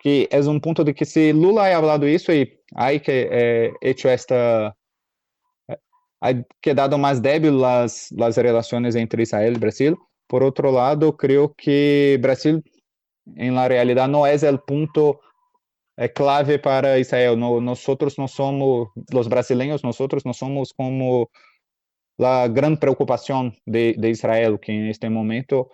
que 0.00 0.28
es 0.30 0.46
un 0.46 0.60
punto 0.60 0.84
de 0.84 0.94
que 0.94 1.06
si 1.06 1.32
Lula 1.32 1.64
ha 1.64 1.76
hablado 1.76 2.06
eso 2.06 2.32
y 2.32 2.60
hay 2.74 3.00
que 3.00 3.28
eh, 3.30 3.72
hecho 3.80 4.10
esta 4.10 4.76
ha 6.20 6.32
quedado 6.60 6.96
más 6.98 7.20
débil 7.20 7.60
las, 7.60 8.10
las 8.12 8.36
relaciones 8.36 8.94
entre 8.94 9.22
Israel 9.22 9.54
y 9.56 9.58
Brasil. 9.58 9.96
Por 10.26 10.42
otro 10.42 10.72
lado, 10.72 11.16
creo 11.16 11.54
que 11.54 12.18
Brasil 12.20 12.62
en 13.36 13.54
la 13.54 13.68
realidad 13.68 14.08
no 14.08 14.26
es 14.26 14.42
el 14.42 14.58
punto 14.60 15.20
é 15.96 16.08
clave 16.08 16.58
para 16.58 16.98
Israel. 16.98 17.36
No, 17.36 17.60
nosotros 17.60 18.18
no 18.18 18.28
somos, 18.28 18.88
los 19.12 19.28
brasileños, 19.28 19.84
nosotros 19.84 20.24
no 20.24 20.32
somos 20.34 20.72
como 20.72 21.30
la 22.16 22.48
gran 22.48 22.76
preocupación 22.78 23.54
de, 23.66 23.94
de 23.98 24.10
Israel, 24.10 24.58
que 24.60 24.72
en 24.72 24.86
este 24.86 25.10
momento 25.10 25.70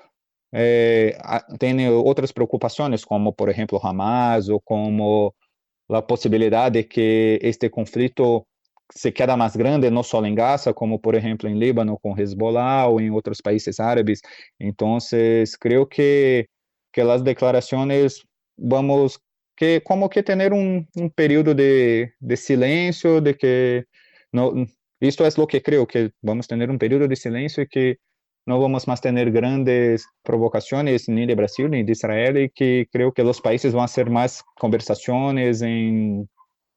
eh, 0.53 1.17
tiene 1.59 1.89
otras 1.89 2.33
preocupaciones, 2.33 3.05
como 3.07 3.35
por 3.35 3.51
ejemplo 3.51 3.81
Hamas 3.83 4.49
o 4.49 4.61
como 4.61 5.35
la 5.89 6.07
posibilidad 6.07 6.71
de 6.73 6.89
que 6.89 7.39
este 7.43 7.71
conflicto 7.71 8.47
se 8.89 9.13
queda 9.13 9.37
más 9.37 9.57
grande, 9.57 9.91
no 9.91 10.03
solo 10.03 10.27
en 10.27 10.35
Gaza, 10.35 10.73
como 10.73 11.01
por 11.01 11.15
ejemplo 11.15 11.49
en 11.49 11.59
Líbano 11.59 11.97
con 11.99 12.19
Hezbollah 12.19 12.89
o 12.89 13.01
en 13.01 13.13
otros 13.15 13.41
países 13.43 13.79
árabes. 13.79 14.21
Entonces, 14.59 15.57
creo 15.57 15.89
que, 15.89 16.49
que 16.93 17.05
las 17.05 17.23
declaraciones 17.23 18.23
vamos 18.57 19.21
que 19.61 19.83
como 19.83 20.09
que 20.09 20.23
tener 20.23 20.55
un, 20.55 20.89
un 20.95 21.11
período 21.11 21.55
de, 21.55 22.15
de 22.19 22.37
silencio, 22.39 23.21
de 23.21 23.37
que 23.37 23.85
no, 24.33 24.55
Esto 25.01 25.27
es 25.27 25.37
lo 25.37 25.47
que 25.47 25.61
creo, 25.63 25.87
que 25.87 26.13
vamos 26.23 26.47
a 26.47 26.49
tener 26.49 26.71
un 26.71 26.79
periodo 26.79 27.07
de 27.07 27.15
silencio 27.15 27.65
y 27.65 27.69
que 27.69 27.99
no 28.47 28.59
vamos 28.59 28.89
a 28.89 28.97
tener 28.97 29.31
grandes 29.31 30.07
provocaciones 30.23 31.11
ni 31.11 31.27
de 31.27 31.35
Brasil 31.35 31.69
ni 31.71 31.83
de 31.83 31.93
Israel 31.93 32.39
y 32.39 32.49
que 32.49 32.89
creo 32.91 33.13
que 33.13 33.23
los 33.23 33.39
países 33.43 33.75
van 33.75 33.83
a 33.83 33.85
hacer 33.85 34.09
más 34.09 34.43
conversaciones 34.59 35.61
en, 35.61 36.27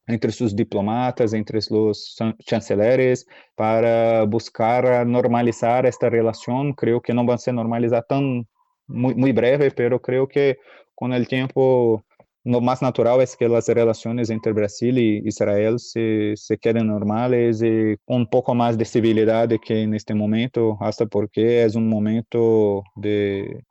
entre 0.05 0.33
sus 0.33 0.53
diplomatas, 0.53 1.31
entre 1.31 1.59
los 1.69 2.17
chanceleres, 2.43 3.25
para 3.55 4.25
buscar 4.25 5.07
normalizar 5.07 5.85
esta 5.85 6.09
relación. 6.09 6.73
Creo 6.73 7.01
que 7.01 7.13
no 7.13 7.25
va 7.25 7.35
a 7.35 7.37
ser 7.37 7.53
normalizada 7.53 8.01
tan 8.01 8.45
muy, 8.87 9.15
muy 9.15 9.31
breve, 9.31 9.71
pero 9.71 10.01
creo 10.01 10.27
que 10.27 10.57
con 10.95 11.13
el 11.13 11.29
tiempo 11.29 12.03
lo 12.43 12.61
más 12.61 12.81
natural 12.81 13.21
es 13.21 13.35
que 13.37 13.47
las 13.47 13.67
relaciones 13.67 14.29
entre 14.29 14.51
Brasil 14.51 14.97
y 14.97 15.27
Israel 15.27 15.79
se, 15.79 16.33
se 16.35 16.57
queden 16.57 16.87
normales 16.87 17.61
y 17.61 17.95
un 18.05 18.27
poco 18.29 18.53
más 18.53 18.77
de 18.77 18.85
civilidad 18.85 19.49
que 19.65 19.81
en 19.83 19.93
este 19.93 20.13
momento, 20.13 20.77
hasta 20.81 21.05
porque 21.05 21.63
es 21.63 21.75
un 21.75 21.87
momento 21.87 22.83
de, 22.95 23.63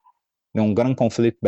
de 0.55 0.61
un 0.61 0.75
gran 0.75 0.95
conflicto 0.95 1.39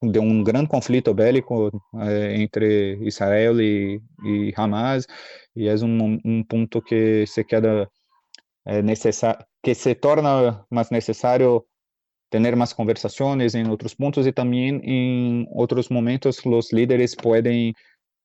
de 0.00 0.18
un 0.18 0.44
gran 0.44 0.66
conflicto 0.66 1.14
bélico 1.14 1.70
eh, 2.02 2.34
entre 2.36 2.92
Israel 3.06 3.60
y, 3.60 4.00
y, 4.22 4.52
Hamas 4.54 5.06
y 5.54 5.68
es 5.68 5.80
un, 5.82 6.20
un 6.22 6.46
punto 6.46 6.82
que 6.82 7.26
se 7.26 7.44
queda 7.46 7.88
necesario, 8.66 9.46
que 9.62 9.74
se 9.74 9.94
torna 9.94 10.66
más 10.70 10.92
necesario 10.92 11.66
tener 12.34 12.56
más 12.56 12.74
conversaciones 12.74 13.54
en 13.54 13.70
otros 13.70 13.94
puntos 13.94 14.26
y 14.26 14.32
también 14.32 14.80
en 14.82 15.46
otros 15.54 15.88
momentos 15.88 16.44
los 16.44 16.72
líderes 16.72 17.14
pueden 17.14 17.74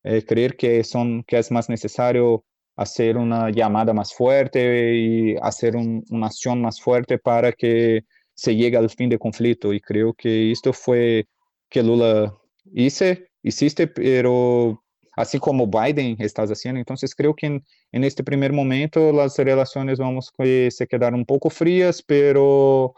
eh, 0.04 0.24
creer 0.26 0.58
que, 0.58 0.84
son, 0.84 1.24
que 1.28 1.38
es 1.38 1.52
más 1.52 1.70
necesario 1.70 2.44
hacer 2.76 3.18
una 3.18 3.52
llamada 3.52 3.94
más 3.94 4.12
fuerte 4.12 4.96
y 4.96 5.36
hacer 5.44 5.76
un, 5.76 6.04
una 6.10 6.26
acción 6.26 6.60
más 6.60 6.82
fuerte 6.82 7.20
para 7.20 7.52
que 7.52 8.02
se 8.34 8.56
llegue 8.56 8.78
al 8.78 8.90
fin 8.90 9.10
del 9.10 9.20
conflicto. 9.20 9.74
Y 9.74 9.80
creo 9.80 10.16
que 10.16 10.52
esto 10.52 10.74
fue 10.74 11.28
que 11.70 11.84
Lula 11.84 12.34
hice, 12.74 13.30
hiciste, 13.44 13.86
pero 13.86 14.84
así 15.18 15.38
como 15.38 15.68
Biden 15.68 16.16
está 16.18 16.42
haciendo. 16.42 16.80
Entonces 16.80 17.14
creo 17.14 17.36
que 17.36 17.46
en, 17.46 17.64
en 17.92 18.04
este 18.04 18.24
primer 18.24 18.54
momento 18.54 19.12
las 19.12 19.38
relaciones 19.38 20.00
vamos 20.00 20.34
a 20.36 20.72
se 20.72 20.88
quedar 20.88 21.14
un 21.14 21.28
poco 21.28 21.52
frías, 21.52 22.02
pero 22.02 22.96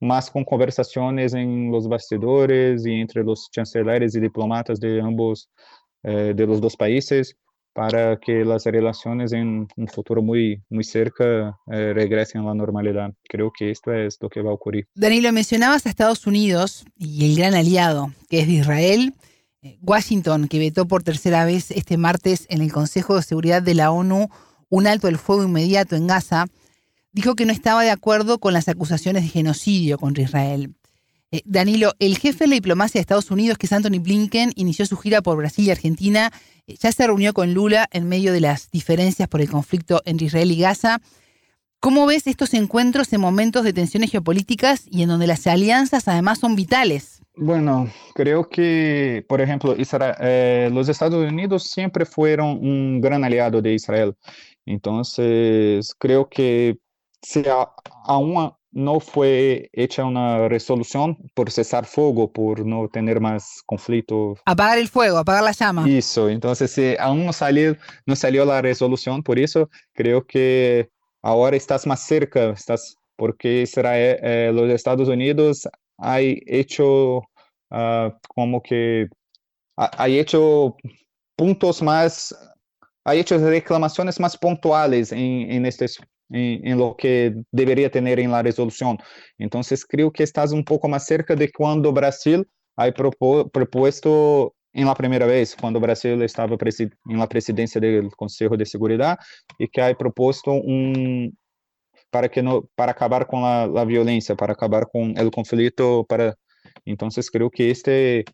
mas 0.00 0.28
com 0.28 0.44
conversações 0.44 1.34
em 1.34 1.70
los 1.70 1.86
bastidores 1.86 2.84
e 2.84 2.92
entre 2.92 3.22
os 3.22 3.48
chanceleres 3.54 4.14
e 4.14 4.20
diplomatas 4.20 4.78
de 4.78 5.00
ambos 5.00 5.48
eh, 6.02 6.32
de 6.34 6.46
los 6.46 6.60
dos 6.60 6.76
países 6.76 7.34
para 7.74 8.16
que 8.16 8.42
as 8.42 8.64
relações 8.66 9.32
em 9.32 9.66
um 9.76 9.86
futuro 9.88 10.22
muito 10.22 10.62
muito 10.70 10.88
cerca 10.88 11.54
eh, 11.70 11.92
regresen 11.92 12.40
a 12.40 12.44
la 12.44 12.54
normalidad. 12.54 13.12
Creo 13.28 13.50
que 13.50 13.70
esto 13.70 13.92
es 13.92 14.16
lo 14.20 14.28
que 14.28 14.42
va 14.42 14.50
a 14.50 14.54
ocurrir. 14.54 14.86
Danilo, 14.94 15.32
mencionabas 15.32 15.84
a 15.86 15.88
Estados 15.88 16.26
Unidos 16.26 16.84
y 16.96 17.24
el 17.30 17.36
gran 17.36 17.54
aliado 17.54 18.12
que 18.28 18.40
es 18.40 18.46
de 18.46 18.54
Israel. 18.54 19.14
Eh, 19.62 19.78
Washington, 19.82 20.46
que 20.46 20.58
vetó 20.58 20.86
por 20.86 21.02
tercera 21.02 21.44
vez 21.44 21.70
este 21.70 21.96
martes 21.96 22.46
en 22.48 22.60
el 22.60 22.70
Consejo 22.70 23.16
de 23.16 23.22
Seguridad 23.22 23.62
de 23.62 23.74
la 23.74 23.90
ONU 23.90 24.28
un 24.68 24.86
alto 24.86 25.08
el 25.08 25.18
fuego 25.18 25.44
inmediato 25.44 25.96
en 25.96 26.06
Gaza, 26.06 26.46
dijo 27.14 27.34
que 27.34 27.46
no 27.46 27.52
estaba 27.52 27.82
de 27.82 27.90
acuerdo 27.90 28.38
con 28.38 28.52
las 28.52 28.68
acusaciones 28.68 29.22
de 29.22 29.30
genocidio 29.30 29.96
contra 29.98 30.24
Israel. 30.24 30.74
Eh, 31.30 31.40
Danilo, 31.46 31.92
el 32.00 32.18
jefe 32.18 32.44
de 32.44 32.48
la 32.48 32.54
diplomacia 32.54 32.98
de 32.98 33.00
Estados 33.00 33.30
Unidos, 33.30 33.56
que 33.56 33.66
es 33.66 33.72
Anthony 33.72 34.00
Blinken, 34.00 34.52
inició 34.56 34.84
su 34.84 34.96
gira 34.96 35.22
por 35.22 35.36
Brasil 35.36 35.64
y 35.64 35.70
Argentina. 35.70 36.30
Eh, 36.66 36.76
ya 36.78 36.92
se 36.92 37.06
reunió 37.06 37.32
con 37.32 37.54
Lula 37.54 37.88
en 37.92 38.08
medio 38.08 38.32
de 38.32 38.40
las 38.40 38.70
diferencias 38.70 39.28
por 39.28 39.40
el 39.40 39.48
conflicto 39.48 40.02
entre 40.04 40.26
Israel 40.26 40.50
y 40.50 40.58
Gaza. 40.58 41.00
¿Cómo 41.80 42.06
ves 42.06 42.26
estos 42.26 42.52
encuentros 42.54 43.12
en 43.12 43.20
momentos 43.20 43.62
de 43.62 43.72
tensiones 43.72 44.10
geopolíticas 44.10 44.84
y 44.90 45.02
en 45.02 45.08
donde 45.08 45.26
las 45.26 45.46
alianzas 45.46 46.08
además 46.08 46.38
son 46.40 46.56
vitales? 46.56 47.20
Bueno, 47.36 47.90
creo 48.14 48.48
que, 48.48 49.24
por 49.28 49.40
ejemplo, 49.40 49.74
eh, 49.76 50.70
los 50.72 50.88
Estados 50.88 51.30
Unidos 51.30 51.64
siempre 51.64 52.06
fueron 52.06 52.58
un 52.64 53.00
gran 53.00 53.24
aliado 53.24 53.60
de 53.60 53.74
Israel. 53.74 54.14
Entonces, 54.66 55.94
creo 55.98 56.28
que 56.28 56.78
se 57.24 57.44
aún 58.04 58.52
no 58.74 58.98
fue 58.98 59.70
hecha 59.72 60.04
una 60.04 60.48
resolución 60.48 61.16
por 61.34 61.50
cesar 61.50 61.86
fuego, 61.86 62.32
por 62.32 62.66
no 62.66 62.88
tener 62.88 63.20
más 63.20 63.62
conflicto. 63.64 64.36
Apagar 64.44 64.78
el 64.78 64.88
fuego, 64.88 65.18
apagar 65.18 65.44
la 65.44 65.52
llama. 65.52 65.88
Eso, 65.88 66.28
entonces 66.28 66.72
si 66.72 66.96
aún 66.98 67.24
no 67.24 67.32
salió, 67.32 67.76
no 68.04 68.16
salió 68.16 68.44
la 68.44 68.60
resolución, 68.60 69.22
por 69.22 69.38
eso 69.38 69.70
creo 69.92 70.26
que 70.26 70.90
ahora 71.22 71.56
estás 71.56 71.86
más 71.86 72.00
cerca, 72.00 72.50
estás, 72.50 72.96
porque 73.16 73.62
Israel, 73.62 74.18
eh, 74.22 74.50
los 74.52 74.68
Estados 74.70 75.08
Unidos 75.08 75.68
ha 75.98 76.20
hecho 76.20 77.18
uh, 77.70 78.10
como 78.34 78.60
que 78.60 79.06
ha, 79.76 80.02
ha 80.02 80.08
hecho 80.08 80.76
puntos 81.36 81.80
más, 81.80 82.36
ha 83.04 83.14
hecho 83.14 83.38
reclamaciones 83.38 84.18
más 84.18 84.36
puntuales 84.36 85.12
en, 85.12 85.50
en 85.52 85.64
estos 85.66 86.00
en, 86.30 86.66
en, 86.66 86.78
lo 86.78 86.96
que 86.96 87.34
debería 87.52 87.90
tener 87.90 88.20
en 88.20 88.30
la 88.30 88.42
resolución. 88.42 88.98
Entonces 89.38 89.84
creo 89.84 90.10
que 90.10 90.22
estás 90.22 90.52
un 90.52 90.64
poco 90.64 90.88
más 90.88 91.06
cerca 91.06 91.34
de 91.34 91.50
cuando 91.52 91.92
Brasil 91.92 92.46
ha 92.76 92.90
propuesto 92.92 94.54
en 94.74 94.86
la 94.86 94.94
primera 94.94 95.26
vez, 95.26 95.56
cuando 95.58 95.80
Brasil 95.80 96.20
estaba 96.22 96.56
en 96.56 97.18
la 97.18 97.28
presidencia 97.28 97.80
del 97.80 98.10
Consejo 98.16 98.56
de 98.56 98.66
Seguridad 98.66 99.16
y 99.58 99.68
que 99.68 99.80
ha 99.80 99.94
propuesto 99.94 100.52
un 100.52 101.36
para 102.10 102.28
que 102.28 102.42
no 102.42 102.68
para 102.74 102.92
acabar 102.92 103.26
con 103.26 103.42
la, 103.42 103.66
la 103.66 103.84
violencia, 103.84 104.34
para 104.34 104.52
acabar 104.52 104.88
con 104.92 105.16
el 105.16 105.30
conflicto, 105.30 106.04
para 106.08 106.34
entonces 106.84 107.30
creo 107.30 107.50
que 107.50 107.70
este 107.70 108.24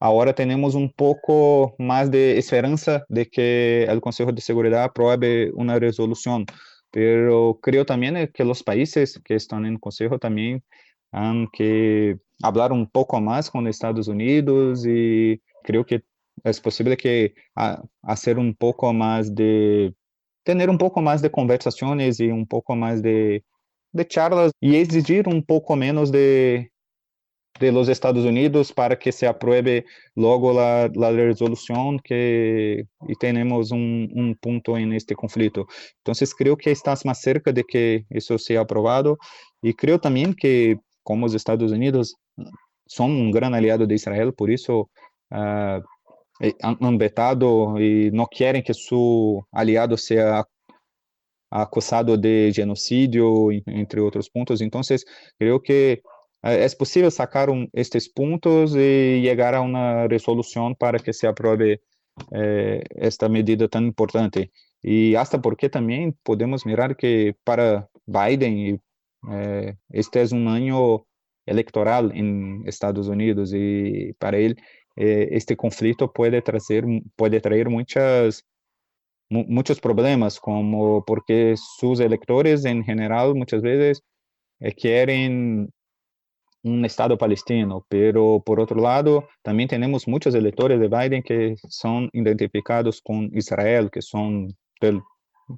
ahora 0.00 0.34
tenemos 0.34 0.74
un 0.74 0.92
poco 0.92 1.74
más 1.78 2.10
de 2.10 2.38
esperanza 2.38 3.04
de 3.08 3.26
que 3.26 3.84
el 3.84 4.00
Consejo 4.00 4.32
de 4.32 4.40
Seguridad 4.42 4.84
apruebe 4.84 5.50
una 5.54 5.78
resolución 5.78 6.44
pero 6.90 7.58
creo 7.62 7.84
también 7.84 8.16
eh, 8.16 8.30
que 8.32 8.44
los 8.44 8.62
países 8.62 9.20
que 9.24 9.34
están 9.34 9.66
en 9.66 9.74
el 9.74 9.80
Consejo 9.80 10.18
también 10.18 10.62
han 11.12 11.48
que 11.52 12.18
hablar 12.42 12.72
un 12.72 12.88
poco 12.88 13.20
más 13.20 13.50
con 13.50 13.66
Estados 13.66 14.08
Unidos 14.08 14.84
y 14.86 15.40
creo 15.64 15.84
que 15.84 16.02
es 16.44 16.60
posible 16.60 16.96
que 16.96 17.34
a, 17.56 17.82
hacer 18.02 18.38
un 18.38 18.54
poco 18.54 18.92
más 18.92 19.34
de, 19.34 19.94
tener 20.44 20.70
un 20.70 20.78
poco 20.78 21.00
más 21.00 21.22
de 21.22 21.30
conversaciones 21.30 22.20
y 22.20 22.30
un 22.30 22.46
poco 22.46 22.76
más 22.76 23.02
de, 23.02 23.44
de 23.92 24.06
charlas 24.06 24.52
y 24.60 24.76
exigir 24.76 25.28
un 25.28 25.44
poco 25.44 25.76
menos 25.76 26.12
de, 26.12 26.70
de 27.60 27.72
los 27.72 27.88
Estados 27.88 28.24
Unidos 28.24 28.72
para 28.72 28.98
que 28.98 29.12
se 29.12 29.26
apruebe 29.26 29.84
luego 30.14 30.52
la, 30.52 30.90
la 30.94 31.10
resolución 31.10 31.98
que 31.98 32.86
y 33.08 33.14
tenemos 33.16 33.70
un, 33.70 34.10
un, 34.14 34.36
punto 34.36 34.76
en 34.76 34.92
este 34.92 35.14
conflicto. 35.14 35.66
Entonces 35.98 36.34
creo 36.34 36.56
que 36.56 36.70
estás 36.70 37.04
más 37.04 37.20
cerca 37.20 37.52
de 37.52 37.64
que 37.64 38.04
eso 38.10 38.38
sea 38.38 38.60
aprobado 38.60 39.18
y 39.62 39.74
creo 39.74 39.98
también 39.98 40.34
que 40.34 40.78
como 41.02 41.26
los 41.26 41.34
Estados 41.34 41.72
Unidos 41.72 42.16
son 42.86 43.10
un 43.12 43.30
gran 43.30 43.54
aliado 43.54 43.86
de 43.86 43.94
Israel, 43.94 44.32
por 44.34 44.50
eso 44.50 44.90
uh, 45.30 45.80
y 46.40 48.10
no 48.12 48.26
quieren 48.26 48.62
que 48.62 48.74
su 48.74 49.44
aliado 49.50 49.96
sea 49.96 50.44
acusado 51.50 52.16
de 52.16 52.52
genocidio, 52.54 53.50
entre 53.66 54.00
otros 54.00 54.28
puntos. 54.30 54.60
Entonces, 54.60 55.04
creo 55.38 55.60
que 55.60 56.02
é, 56.42 56.64
é 56.64 56.68
possível 56.76 57.10
sacar 57.10 57.50
um, 57.50 57.68
estes 57.74 58.08
pontos 58.08 58.74
e 58.76 59.22
chegar 59.24 59.54
a 59.54 59.60
uma 59.60 60.06
resolução 60.06 60.74
para 60.74 60.98
que 60.98 61.12
se 61.12 61.26
aprove 61.26 61.80
eh, 62.32 62.82
esta 62.96 63.28
medida 63.28 63.68
tão 63.68 63.82
importante. 63.86 64.50
E 64.82 65.16
até 65.16 65.38
porque 65.38 65.68
também 65.68 66.12
podemos 66.24 66.64
mirar 66.64 66.94
que 66.94 67.34
para 67.44 67.88
Biden 68.06 68.80
eh, 69.30 69.76
este 69.92 70.20
é 70.20 70.34
um 70.34 70.48
ano 70.48 71.06
eleitoral 71.46 72.12
em 72.12 72.62
Estados 72.66 73.08
Unidos 73.08 73.52
e 73.52 74.14
para 74.18 74.38
ele 74.38 74.56
eh, 74.96 75.28
este 75.32 75.56
conflito 75.56 76.08
pode 76.08 76.40
trazer 76.42 76.84
pode 77.16 77.40
trazer 77.40 77.68
muitas 77.68 78.44
muitos 79.30 79.80
problemas 79.80 80.38
como 80.38 81.02
porque 81.02 81.54
seus 81.78 82.00
eleitores 82.00 82.64
em 82.64 82.82
geral 82.84 83.34
muitas 83.34 83.62
vezes 83.62 84.00
querem 84.76 85.68
um 86.68 86.84
Estado 86.84 87.16
palestino, 87.16 87.84
pero 87.88 88.40
por 88.40 88.60
outro 88.60 88.80
lado, 88.80 89.22
também 89.42 89.66
temos 89.66 90.06
muitos 90.06 90.34
eleitores 90.34 90.78
de 90.78 90.88
Biden 90.88 91.22
que 91.22 91.54
são 91.68 92.08
identificados 92.12 93.00
com 93.00 93.28
Israel, 93.32 93.88
que 93.90 94.02
são 94.02 94.46
del, 94.80 95.00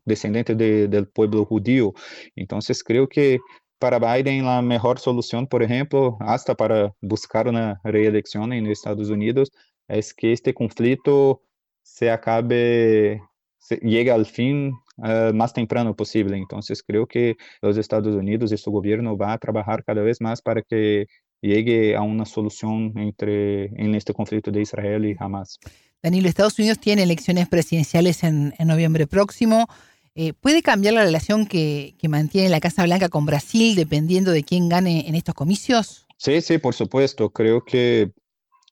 descendentes 0.07 0.57
de, 0.57 0.87
del 0.88 1.07
pueblo 1.07 1.47
judío. 1.50 1.93
Então, 2.37 2.59
creio 2.85 3.09
que 3.09 3.38
para 3.79 3.99
Biden 3.99 4.47
a 4.47 4.61
melhor 4.62 4.99
solução, 4.99 5.47
por 5.47 5.62
exemplo, 5.62 6.17
hasta 6.21 6.55
para 6.55 6.93
buscar 7.02 7.49
uma 7.49 7.81
reeleição 7.85 8.47
nos 8.47 8.69
Estados 8.69 9.09
Unidos, 9.09 9.49
é 9.88 9.99
que 10.17 10.29
este 10.29 10.52
conflito 10.52 11.40
se 11.83 12.09
acabe, 12.09 13.21
se, 13.59 13.81
llegue 13.83 14.11
ao 14.11 14.25
fim 14.25 14.73
uh, 15.02 15.35
más 15.35 15.52
temprano 15.52 15.95
posible. 15.95 16.37
Entonces 16.37 16.83
creo 16.83 17.07
que 17.07 17.37
los 17.61 17.76
Estados 17.76 18.14
Unidos 18.14 18.52
y 18.52 18.57
su 18.57 18.71
gobierno 18.71 19.16
va 19.16 19.33
a 19.33 19.38
trabajar 19.38 19.85
cada 19.85 20.02
vez 20.02 20.21
más 20.21 20.40
para 20.42 20.62
que 20.62 21.07
llegue 21.42 21.97
a 21.97 22.02
una 22.02 22.25
solución 22.25 22.92
entre, 22.97 23.66
en 23.66 23.95
este 23.95 24.12
conflicto 24.12 24.50
de 24.50 24.62
Israel 24.62 25.07
y 25.07 25.16
Hamas. 25.19 25.59
Danilo, 26.02 26.28
Estados 26.28 26.59
Unidos 26.59 26.78
tiene 26.78 27.02
elecciones 27.02 27.49
presidenciales 27.49 28.25
en, 28.25 28.54
en 28.59 28.69
noviembre 28.69 29.07
próximo. 29.07 29.69
Eh, 30.14 30.33
¿Puede 30.33 30.62
cambiar 30.62 30.95
la 30.95 31.04
relación 31.04 31.47
que, 31.47 31.95
que, 31.99 32.09
mantiene 32.09 32.49
la 32.49 32.61
Casa 32.61 32.85
Blanca 32.85 33.09
con 33.09 33.26
Brasil 33.26 33.75
dependiendo 33.76 34.33
de 34.33 34.42
quién 34.42 34.69
gane 34.69 35.09
en 35.09 35.14
estos 35.14 35.35
comicios? 35.35 36.07
Sí, 36.16 36.40
sí, 36.40 36.59
por 36.59 36.75
supuesto. 36.75 37.30
Creo 37.30 37.64
que, 37.64 38.11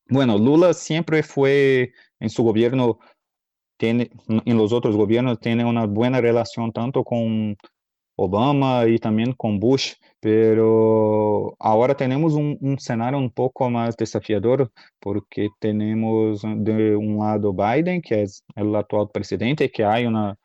bueno, 0.09 0.37
Lula 0.37 0.75
siempre 0.75 1.23
fue 1.23 1.93
en 2.19 2.31
su 2.31 2.43
gobierno 2.43 2.99
tiene, 3.79 4.11
en 4.29 4.59
los 4.59 4.73
otros 4.73 4.97
gobiernos 4.97 5.41
tiene 5.41 5.65
una 5.65 5.87
buena 5.87 6.21
relación 6.21 6.73
tanto 6.73 7.05
con 7.05 7.57
Obama 8.17 8.87
y 8.87 8.99
también 8.99 9.33
con 9.33 9.61
Bush, 9.61 9.95
pero 10.21 11.55
ahora 11.61 11.95
tenemos 11.97 12.35
un, 12.35 12.59
un, 12.61 12.79
cenario 12.79 13.19
un 13.19 13.31
poco 13.31 13.71
desafiador 13.97 14.71
porque 14.99 15.49
tenemos 15.61 16.43
de 16.43 16.97
un 16.97 17.19
lado 17.19 17.55
Biden, 17.55 18.03
que 18.03 18.23
es 18.23 18.43
el 18.57 18.75
actual 18.75 19.09
presidente, 19.13 19.71
que 19.71 19.85
hay 19.85 20.07
una 20.07 20.37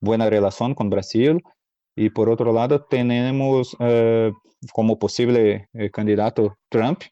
buena 0.00 0.30
relación 0.30 0.74
con 0.74 0.88
Brasil, 0.88 1.42
y 1.94 2.08
por 2.08 2.30
otro 2.30 2.52
lado 2.52 2.82
tenemos 2.84 3.76
eh, 3.80 4.32
como 4.72 4.98
posible 4.98 5.68
eh, 5.74 5.90
candidato 5.90 6.56
Trump, 6.70 7.02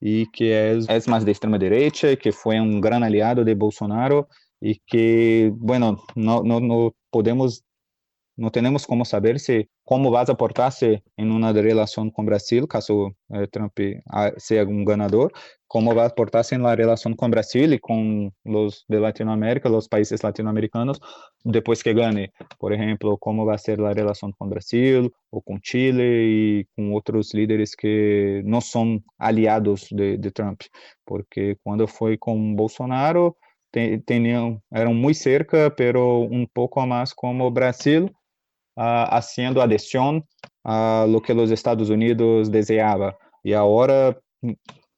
y 0.00 0.30
que 0.30 0.72
es, 0.72 1.08
más 1.08 1.24
de 1.24 1.30
extrema 1.30 1.58
derecha, 1.58 2.14
que 2.16 2.30
fue 2.30 2.60
un 2.60 2.78
gran 2.78 3.02
aliado 3.02 3.42
de 3.42 3.54
Bolsonaro, 3.54 4.28
y 4.64 4.80
que, 4.86 5.52
bueno, 5.54 6.02
no, 6.14 6.42
no, 6.42 6.58
no 6.58 6.94
podemos, 7.10 7.64
no 8.34 8.50
tenemos 8.50 8.86
como 8.86 9.04
saber 9.04 9.38
si, 9.38 9.68
cómo 9.84 10.10
vas 10.10 10.30
a 10.30 10.38
portarse 10.38 11.04
en 11.18 11.32
una 11.32 11.52
relación 11.52 12.10
con 12.10 12.24
Brasil, 12.24 12.66
caso 12.66 13.12
eh, 13.28 13.46
Trump 13.48 13.74
sea 14.38 14.64
un 14.64 14.86
ganador, 14.86 15.32
cómo 15.66 15.94
va 15.94 16.06
a 16.06 16.08
portarse 16.08 16.54
en 16.54 16.62
la 16.62 16.74
relación 16.74 17.14
con 17.14 17.30
Brasil 17.30 17.74
y 17.74 17.78
con 17.78 18.32
los 18.42 18.86
de 18.88 19.00
Latinoamérica, 19.00 19.68
los 19.68 19.86
países 19.86 20.24
latinoamericanos, 20.24 20.98
después 21.42 21.82
que 21.82 21.92
gane. 21.92 22.32
Por 22.58 22.72
ejemplo, 22.72 23.18
cómo 23.18 23.44
va 23.44 23.56
a 23.56 23.58
ser 23.58 23.80
relación 23.80 24.32
con 24.32 24.48
Brasil 24.48 25.12
o 25.28 25.42
con 25.42 25.60
Chile 25.60 26.24
y 26.26 26.64
con 26.74 26.94
otros 26.94 27.34
líderes 27.34 27.76
que 27.76 28.40
no 28.46 28.62
son 28.62 29.04
aliados 29.18 29.88
de, 29.90 30.16
de 30.16 30.30
Trump. 30.30 30.62
Porque 31.04 31.58
cuando 31.62 31.86
fue 31.86 32.18
con 32.18 32.56
Bolsonaro, 32.56 33.36
tenían, 34.04 34.62
eran 34.70 34.96
muy 34.96 35.14
cerca, 35.14 35.74
pero 35.74 36.18
un 36.18 36.48
poco 36.52 36.86
más 36.86 37.14
como 37.14 37.50
Brasil, 37.50 38.04
uh, 38.76 39.06
haciendo 39.10 39.60
adhesión 39.60 40.24
a 40.64 41.06
lo 41.08 41.20
que 41.20 41.34
los 41.34 41.50
Estados 41.50 41.90
Unidos 41.90 42.50
deseaba. 42.50 43.16
Y 43.42 43.52
ahora 43.52 44.18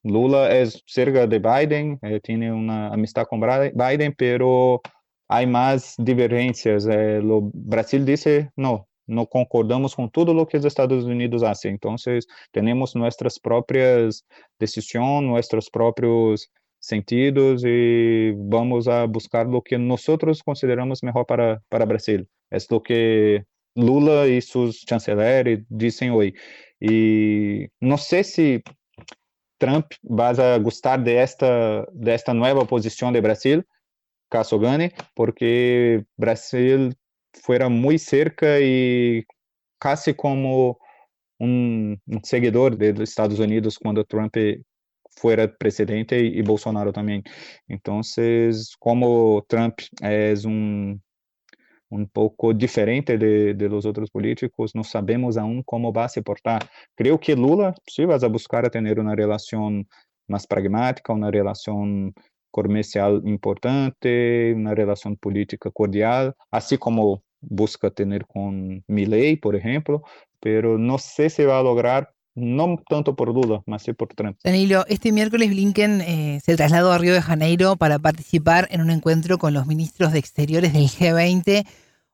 Lula 0.03 0.57
es 0.57 0.83
cerca 0.87 1.27
de 1.27 1.39
Biden, 1.39 1.99
eh, 2.03 2.21
tiene 2.23 2.53
una 2.53 2.89
amistad 2.89 3.27
con 3.27 3.41
Biden, 3.41 4.15
pero 4.17 4.81
hay 5.29 5.47
más 5.47 5.95
divergencias. 5.99 6.87
Eh, 6.87 7.21
lo, 7.23 7.51
Brasil 7.53 8.05
dice, 8.05 8.51
no, 8.57 8.89
no 9.07 9.27
concordamos 9.27 9.97
con 9.97 10.11
todo 10.11 10.33
lo 10.33 10.47
que 10.47 10.59
los 10.59 10.67
Estados 10.67 11.05
Unidos 11.05 11.43
hacen. 11.43 11.73
Entonces, 11.73 12.27
tenemos 12.53 12.95
nuestras 12.95 13.39
propias 13.41 14.25
decisiones, 14.59 15.29
nuestros 15.29 15.71
propios 15.71 16.51
sentidos 16.87 17.63
e 17.65 18.35
vamos 18.49 18.89
a 18.89 19.07
buscar 19.07 19.47
o 19.47 19.63
que 19.63 19.77
nós 19.77 20.05
consideramos 20.45 21.01
melhor 21.03 21.25
para, 21.25 21.61
para 21.69 21.87
Brasil. 21.87 22.27
É 22.51 22.59
o 22.71 22.81
que 22.81 23.45
Lula 23.77 24.29
e 24.29 24.41
seus 24.41 24.85
chanceleres 24.89 25.65
dizem 25.71 26.11
hoje. 26.11 26.35
E 26.81 27.69
não 27.81 27.97
sei 27.97 28.25
se 28.25 28.63
Trump 29.59 29.93
vai 30.03 30.59
gostar 30.61 30.97
desta 30.99 31.87
desta 31.93 32.33
nova 32.35 32.65
posição 32.67 33.11
de 33.13 33.21
Brasil, 33.21 33.65
caso 34.31 34.59
ganhe, 34.59 34.93
porque 35.15 36.05
Brasil 36.19 36.91
fora 37.43 37.69
muito 37.69 38.01
cerca 38.01 38.61
e 38.61 39.25
quase 39.81 40.15
como 40.15 40.79
um, 41.41 41.97
um 42.09 42.21
seguidor 42.25 42.77
dos 42.77 43.09
Estados 43.09 43.39
Unidos 43.39 43.77
quando 43.77 44.05
Trump 44.05 44.35
fuera 45.17 45.53
presidente 45.57 46.21
y, 46.21 46.43
Bolsonaro 46.43 46.93
también. 46.93 47.23
Entonces, 47.69 48.77
como 48.79 49.45
Trump 49.49 49.75
es 50.03 50.45
un, 50.45 51.03
un 51.89 52.09
poco 52.09 52.53
diferente 52.55 53.19
de, 53.19 53.55
de, 53.55 53.69
los 53.69 53.87
otros 53.87 54.11
políticos, 54.11 54.75
no 54.75 54.85
sabemos 54.85 55.37
aún 55.37 55.63
cómo 55.65 55.93
va 55.93 56.05
a 56.05 56.09
se 56.09 56.23
portar. 56.23 56.69
Creo 56.95 57.19
que 57.19 57.35
Lula 57.35 57.75
sí 57.87 58.05
va 58.05 58.17
a 58.17 58.29
buscar 58.29 58.67
a 58.67 58.71
tener 58.71 59.01
una 59.01 59.15
relación 59.15 59.89
más 60.29 60.47
pragmática, 60.47 61.13
una 61.13 61.31
relación 61.31 62.15
comercial 62.51 63.23
importante, 63.27 64.53
una 64.55 64.75
relación 64.75 65.17
política 65.17 65.71
cordial, 65.71 66.35
así 66.51 66.79
como 66.79 67.23
busca 67.41 67.91
tener 67.91 68.27
con 68.27 68.83
Milley, 68.89 69.37
por 69.37 69.57
ejemplo, 69.57 70.03
pero 70.41 70.79
no 70.79 70.99
sé 70.99 71.29
si 71.31 71.45
va 71.45 71.59
a 71.59 71.63
lograr 71.63 72.16
no 72.37 72.79
tanto 72.89 73.17
por 73.17 73.33
duda, 73.35 73.63
más 73.67 73.83
sí 73.83 73.93
por 73.95 74.09
Trump. 74.09 74.39
Danilo, 74.45 74.85
este 74.89 75.11
miércoles 75.11 75.49
Blinken 75.49 76.03
eh, 76.03 76.41
se 76.45 76.55
trasladó 76.55 76.93
a 76.93 76.99
Río 76.99 77.15
de 77.15 77.23
Janeiro 77.23 77.77
para 77.77 77.99
participar 77.99 78.69
en 78.71 78.83
un 78.83 78.91
encuentro 78.91 79.39
con 79.39 79.55
los 79.55 79.67
ministros 79.67 80.13
de 80.13 80.19
Exteriores 80.19 80.75
del 80.75 80.85
G20, 80.85 81.67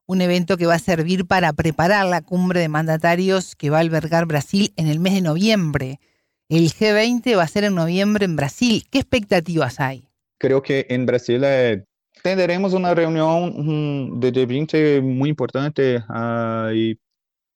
un 0.06 0.20
evento 0.20 0.56
que 0.56 0.66
va 0.66 0.74
a 0.74 0.78
servir 0.78 1.26
para 1.26 1.52
preparar 1.52 2.06
la 2.06 2.22
cumbre 2.22 2.60
de 2.60 2.68
mandatarios 2.68 3.56
que 3.56 3.70
va 3.70 3.78
a 3.78 3.80
albergar 3.80 4.26
Brasil 4.26 4.72
en 4.76 4.86
el 4.86 5.00
mes 5.00 5.14
de 5.14 5.22
noviembre. 5.22 5.98
El 6.48 6.70
G20 6.70 7.36
va 7.36 7.42
a 7.42 7.48
ser 7.48 7.64
en 7.64 7.74
noviembre 7.74 8.24
en 8.24 8.36
Brasil. 8.36 8.84
¿Qué 8.90 8.98
expectativas 8.98 9.80
hay? 9.80 10.08
Creo 10.38 10.62
que 10.62 10.86
en 10.88 11.06
Brasil 11.06 11.42
eh, 11.44 11.84
tendremos 12.22 12.74
una 12.74 12.94
reunión 12.94 14.20
de 14.20 14.32
G20 14.32 15.02
muy 15.02 15.30
importante 15.30 15.98
uh, 16.08 16.70
y 16.72 16.98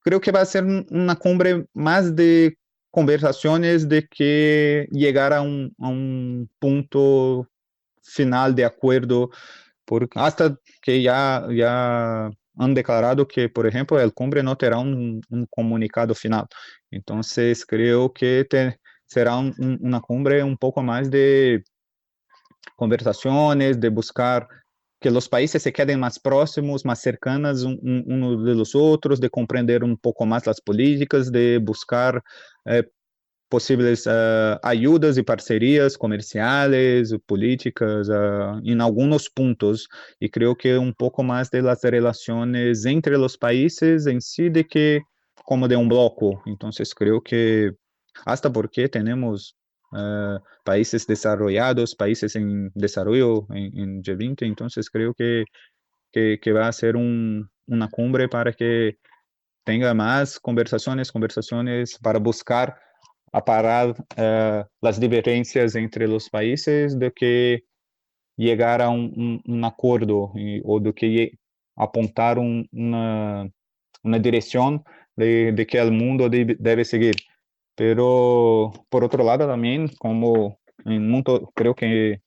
creo 0.06 0.20
que 0.20 0.30
va 0.30 0.40
a 0.40 0.44
ser 0.44 0.64
una 0.64 1.16
cumbre 1.16 1.66
más 1.74 2.14
de 2.14 2.56
conversaciones 2.92 3.88
de 3.88 4.06
que 4.06 4.86
llegar 4.92 5.32
a 5.32 5.40
un, 5.42 6.48
punto 6.60 7.48
final 8.02 8.54
de 8.54 8.64
acuerdo, 8.64 9.30
por, 9.84 10.08
hasta 10.14 10.56
que 10.80 11.02
ya, 11.02 11.44
ya 11.50 12.30
han 12.56 12.74
declarado 12.74 13.26
que, 13.26 13.48
por 13.48 13.66
ejemplo, 13.66 14.00
el 14.00 14.14
cumbre 14.14 14.44
no 14.44 14.56
terá 14.56 14.78
un, 14.78 15.20
un 15.28 15.46
comunicado 15.46 16.14
final. 16.14 16.46
Entonces, 16.88 17.66
creo 17.66 18.12
que 18.12 18.46
será 19.06 19.36
un, 19.36 19.54
una 19.80 20.00
cumbre 20.00 20.40
un 20.44 20.56
poco 20.56 20.84
más 20.84 21.10
de 21.10 21.64
conversaciones, 22.76 23.80
de 23.80 23.88
buscar 23.88 24.46
que 25.00 25.08
os 25.08 25.28
países 25.28 25.62
se 25.62 25.72
quedem 25.72 25.96
mais 25.96 26.18
próximos, 26.18 26.82
mais 26.82 27.00
cercanos 27.00 27.64
um, 27.64 27.76
um, 27.82 28.42
dos 28.42 28.74
outros, 28.74 29.20
de 29.20 29.28
compreender 29.28 29.84
um 29.84 29.94
pouco 29.96 30.24
mais 30.24 30.46
as 30.48 30.58
políticas, 30.58 31.30
de 31.30 31.58
buscar 31.58 32.22
eh, 32.66 32.84
possíveis 33.48 34.06
uh, 34.06 34.58
ajudas 34.62 35.16
e 35.16 35.22
parcerias 35.22 35.96
comerciais, 35.96 37.10
políticas, 37.26 38.08
uh, 38.08 38.60
em 38.64 38.80
alguns 38.80 39.28
pontos. 39.28 39.86
E 40.20 40.28
creio 40.28 40.54
que 40.56 40.76
um 40.76 40.92
pouco 40.92 41.22
mais 41.22 41.48
das 41.48 41.82
relações 41.82 42.84
entre 42.84 43.16
os 43.16 43.36
países 43.36 44.06
em 44.06 44.20
si, 44.20 44.50
de 44.50 44.64
que 44.64 45.00
como 45.44 45.68
de 45.68 45.76
um 45.76 45.86
bloco. 45.86 46.42
Então, 46.46 46.70
creio 46.96 47.20
que, 47.20 47.72
hasta 48.24 48.50
porque 48.50 48.88
temos 48.88 49.54
uh, 49.92 50.38
países 50.64 51.06
desarrollados, 51.06 51.94
países 51.94 52.36
en 52.36 52.70
desarrollo 52.74 53.46
en, 53.50 53.78
en 53.78 54.02
G20. 54.02 54.46
Entonces 54.46 54.90
creo 54.90 55.14
que, 55.14 55.44
que, 56.12 56.38
que 56.40 56.52
va 56.52 56.68
a 56.68 56.72
ser 56.72 56.96
un, 56.96 57.48
una 57.66 57.88
cumbre 57.88 58.28
para 58.28 58.52
que 58.52 58.98
tenga 59.64 59.92
más 59.94 60.38
conversaciones, 60.38 61.10
conversaciones 61.10 61.98
para 61.98 62.18
buscar 62.18 62.76
aparar 63.32 63.90
uh, 64.16 64.64
las 64.80 65.00
diferencias 65.00 65.74
entre 65.74 66.06
los 66.06 66.30
países 66.30 66.98
de 66.98 67.12
que 67.12 67.64
llegar 68.36 68.80
a 68.80 68.88
un, 68.88 69.12
un, 69.16 69.42
un 69.54 69.64
acuerdo 69.64 70.32
y, 70.36 70.60
o 70.64 70.78
de 70.80 70.92
que 70.94 71.38
apontar 71.76 72.38
un, 72.38 72.68
una, 72.72 73.48
una 74.02 74.18
dirección 74.18 74.84
de, 75.16 75.52
de 75.52 75.66
que 75.66 75.78
el 75.78 75.92
mundo 75.92 76.28
debe, 76.28 76.56
debe 76.58 76.84
seguir. 76.84 77.16
Pero, 77.76 78.72
por 78.90 79.02
outro 79.02 79.22
lado, 79.22 79.46
também, 79.46 79.86
como 79.98 80.58
em 80.86 80.98
muito, 80.98 81.52
creio 81.54 81.74
que 81.74 82.18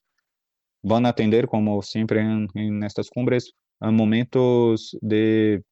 vão 0.82 1.04
atender, 1.04 1.46
como 1.46 1.82
sempre 1.82 2.20
em, 2.20 2.46
em 2.54 2.70
nestas 2.70 3.08
cumbres, 3.08 3.52
momentos 3.82 4.96
de 5.02 5.62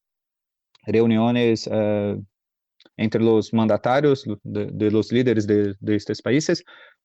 reuniões 0.86 1.66
uh, 1.66 2.22
entre 2.96 3.22
os 3.22 3.52
mandatários 3.52 4.24
de, 4.44 4.66
de 4.72 4.90
los 4.90 5.12
líderes 5.12 5.46
de, 5.46 5.74
de 5.80 5.94
estes 5.94 6.20
países, 6.20 6.62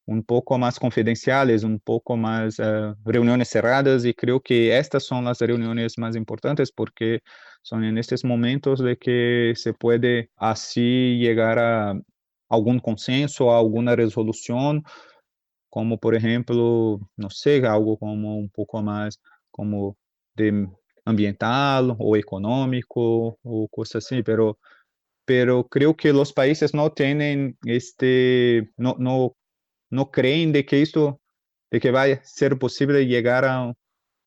um 0.07 0.21
pouco 0.21 0.57
mais 0.57 0.77
confidenciais, 0.77 1.63
um 1.63 1.77
pouco 1.77 2.17
mais 2.17 2.57
uh, 2.59 2.95
reuniões 3.05 3.47
cerradas, 3.49 4.03
e 4.05 4.13
creio 4.13 4.39
que 4.39 4.69
estas 4.69 5.05
são 5.05 5.25
as 5.27 5.39
reuniões 5.39 5.93
mais 5.97 6.15
importantes, 6.15 6.71
porque 6.71 7.21
são 7.63 7.79
nestes 7.79 8.23
momentos 8.23 8.79
de 8.79 8.95
que 8.95 9.53
se 9.55 9.71
pode 9.73 10.29
assim 10.37 11.19
chegar 11.21 11.57
a 11.57 11.95
algum 12.53 12.79
consenso, 12.79 13.49
alguma 13.49 13.95
resolução, 13.95 14.81
como 15.69 15.97
por 15.97 16.13
exemplo, 16.13 17.01
não 17.17 17.29
sei, 17.29 17.65
algo 17.65 17.97
como 17.97 18.39
um 18.39 18.47
pouco 18.49 18.81
mais 18.81 19.17
como 19.51 19.97
de 20.35 20.67
ambiental 21.05 21.95
ou 21.99 22.15
econômico 22.17 23.37
ou 23.43 23.67
coisa 23.69 23.97
assim, 23.97 24.23
pero 24.23 24.57
pero 25.25 25.63
creo 25.63 25.93
que 25.95 26.11
os 26.11 26.31
países 26.31 26.73
não 26.73 26.89
têm 26.89 27.55
este 27.65 28.71
não 28.77 28.95
não 28.99 29.35
não 29.91 30.05
creem 30.05 30.51
de 30.51 30.63
que 30.63 30.77
isto 30.77 31.19
de 31.71 31.79
que 31.79 31.91
vai 31.91 32.19
ser 32.23 32.57
possível 32.59 32.95
chegar 32.97 33.43
a, 33.45 33.73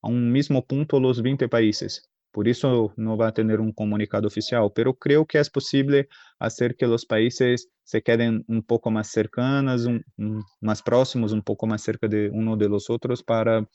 a 0.03 0.09
um 0.09 0.19
mesmo 0.31 0.63
ponto 0.63 0.99
os 0.99 1.21
20 1.21 1.49
países. 1.49 2.03
Por 2.37 2.47
isso 2.47 2.93
não 2.99 3.17
vai 3.17 3.33
ter 3.33 3.59
um 3.59 3.73
comunicado 3.73 4.27
oficial, 4.27 4.71
pero 4.71 4.93
creio 4.93 5.25
que 5.25 5.39
é 5.39 5.43
possível 5.51 6.05
fazer 6.39 6.77
que 6.77 6.85
os 6.85 7.03
países 7.03 7.67
se 7.83 7.99
quedem 8.03 8.45
um 8.47 8.61
pouco 8.61 8.91
mais 8.91 9.07
cercanos, 9.07 9.87
um, 9.87 9.99
um, 10.19 10.43
mais 10.61 10.83
próximos, 10.83 11.33
um 11.33 11.41
pouco 11.41 11.67
mais 11.67 11.81
cerca 11.81 12.07
de 12.07 12.29
um 12.35 12.55
de 12.55 12.69
los 12.69 12.91
outros 12.91 13.23
para 13.23 13.67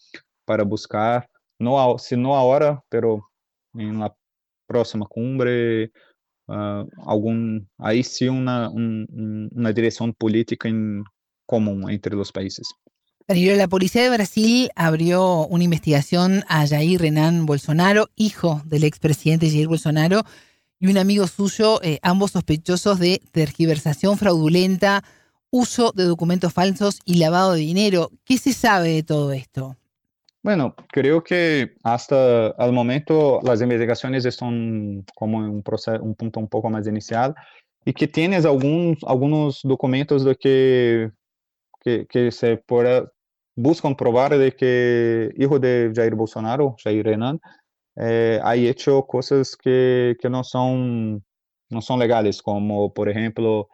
para 0.46 0.64
buscar, 0.64 1.28
se 1.98 2.16
não 2.16 2.36
agora, 2.36 2.80
pero 2.88 3.24
em 3.76 3.98
la 3.98 4.14
próxima 4.68 5.08
cumbre, 5.10 5.92
uh, 6.48 6.86
algum 7.00 7.66
aí 7.80 8.04
sim 8.04 8.30
uma 8.30 8.70
um, 8.70 9.08
uma 9.56 9.74
direção 9.74 10.14
política 10.14 10.70
em 10.70 11.02
comum 11.48 11.90
entre 11.90 12.16
os 12.16 12.30
países. 12.30 12.68
La 13.28 13.68
policía 13.68 14.04
de 14.04 14.10
Brasil 14.10 14.70
abrió 14.76 15.46
una 15.48 15.64
investigación 15.64 16.44
a 16.48 16.68
Jair 16.68 17.02
Renan 17.02 17.46
Bolsonaro, 17.46 18.10
hijo 18.16 18.62
del 18.66 18.84
expresidente 18.84 19.50
Jair 19.50 19.68
Bolsonaro, 19.68 20.24
y 20.80 20.88
un 20.88 20.98
amigo 20.98 21.28
suyo, 21.28 21.80
eh, 21.84 22.00
ambos 22.02 22.32
sospechosos 22.32 23.00
de 23.00 23.22
tergiversación 23.32 24.18
fraudulenta, 24.18 25.04
uso 25.52 25.92
de 25.96 26.06
documentos 26.06 26.54
falsos 26.54 27.00
y 27.06 27.16
lavado 27.16 27.54
de 27.54 27.60
dinero. 27.60 28.10
¿Qué 28.26 28.38
se 28.38 28.54
sabe 28.54 28.90
de 28.90 29.04
todo 29.04 29.32
esto? 29.32 29.78
Bueno, 30.44 30.76
creo 30.92 31.24
que 31.24 31.76
hasta 31.84 32.50
el 32.58 32.72
momento 32.72 33.40
las 33.44 33.62
investigaciones 33.62 34.26
están 34.26 35.06
como 35.14 35.38
un, 35.38 35.62
proceso, 35.62 36.02
un 36.02 36.16
punto 36.16 36.40
un 36.40 36.48
poco 36.48 36.70
más 36.70 36.88
inicial 36.88 37.36
y 37.86 37.94
que 37.94 38.08
tienes 38.08 38.46
algunos, 38.46 38.98
algunos 39.06 39.62
documentos 39.64 40.26
de 40.26 40.36
que, 40.36 41.12
que, 41.82 42.06
que 42.08 42.32
se 42.32 42.58
pueda, 42.58 43.12
buscan 43.56 43.96
probar 43.96 44.38
de 44.38 44.54
que 44.54 45.32
hijo 45.38 45.60
de 45.60 45.92
Jair 45.94 46.16
Bolsonaro, 46.16 46.76
Jair 46.82 47.06
Renan, 47.06 47.40
eh, 47.98 48.40
ha 48.44 48.56
hecho 48.56 49.06
cosas 49.06 49.56
que, 49.58 50.16
que 50.20 50.30
no, 50.30 50.44
son, 50.44 51.24
no 51.70 51.82
son 51.82 52.00
legales, 52.00 52.42
como 52.42 52.94
por 52.94 53.10
ejemplo 53.10 53.68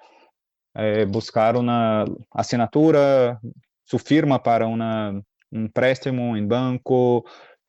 eh, 0.74 1.06
buscar 1.08 1.58
una 1.58 2.06
assinatura, 2.32 3.40
su 3.84 4.00
firma 4.00 4.42
para 4.42 4.68
una, 4.68 5.22
un 5.52 5.72
préstamo 5.72 6.36
en 6.36 6.48
banco 6.48 7.26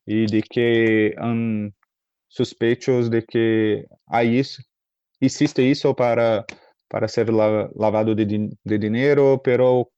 y 0.07 0.27
de 0.27 0.42
que 0.42 1.14
han 1.18 1.74
sospechos 2.29 3.11
de 3.11 3.24
que 3.24 3.87
hay 4.07 4.38
eso, 4.38 4.62
existe 5.20 5.70
eso 5.70 5.94
para, 5.94 6.44
para 6.88 7.09
ser 7.09 7.33
lavado 7.33 8.14
de, 8.14 8.51
de 8.62 8.79
dinero, 8.79 9.40
pero 9.42 9.90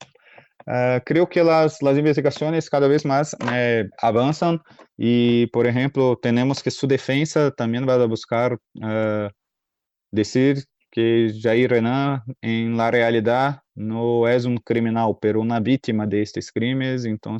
Uh, 0.70 1.02
creio 1.04 1.26
que 1.26 1.40
as, 1.40 1.82
as 1.82 1.98
investigações 1.98 2.68
cada 2.68 2.88
vez 2.88 3.02
mais 3.02 3.34
eh, 3.52 3.88
avançam 4.00 4.60
e, 4.96 5.48
por 5.52 5.66
exemplo, 5.66 6.14
temos 6.14 6.62
que 6.62 6.70
sua 6.70 6.88
defesa 6.88 7.50
também 7.50 7.84
vai 7.84 8.06
buscar 8.06 8.54
uh, 8.54 9.30
que 10.92 11.28
Jair 11.30 11.70
Renan, 11.70 12.22
em 12.40 12.72
la 12.76 12.88
realidade, 12.88 13.58
não 13.74 14.24
é 14.28 14.36
um 14.46 14.56
criminal, 14.58 15.14
pero 15.16 15.40
uma 15.40 15.60
vítima 15.60 16.06
destes 16.06 16.50
crimes. 16.52 17.04
Então, 17.04 17.36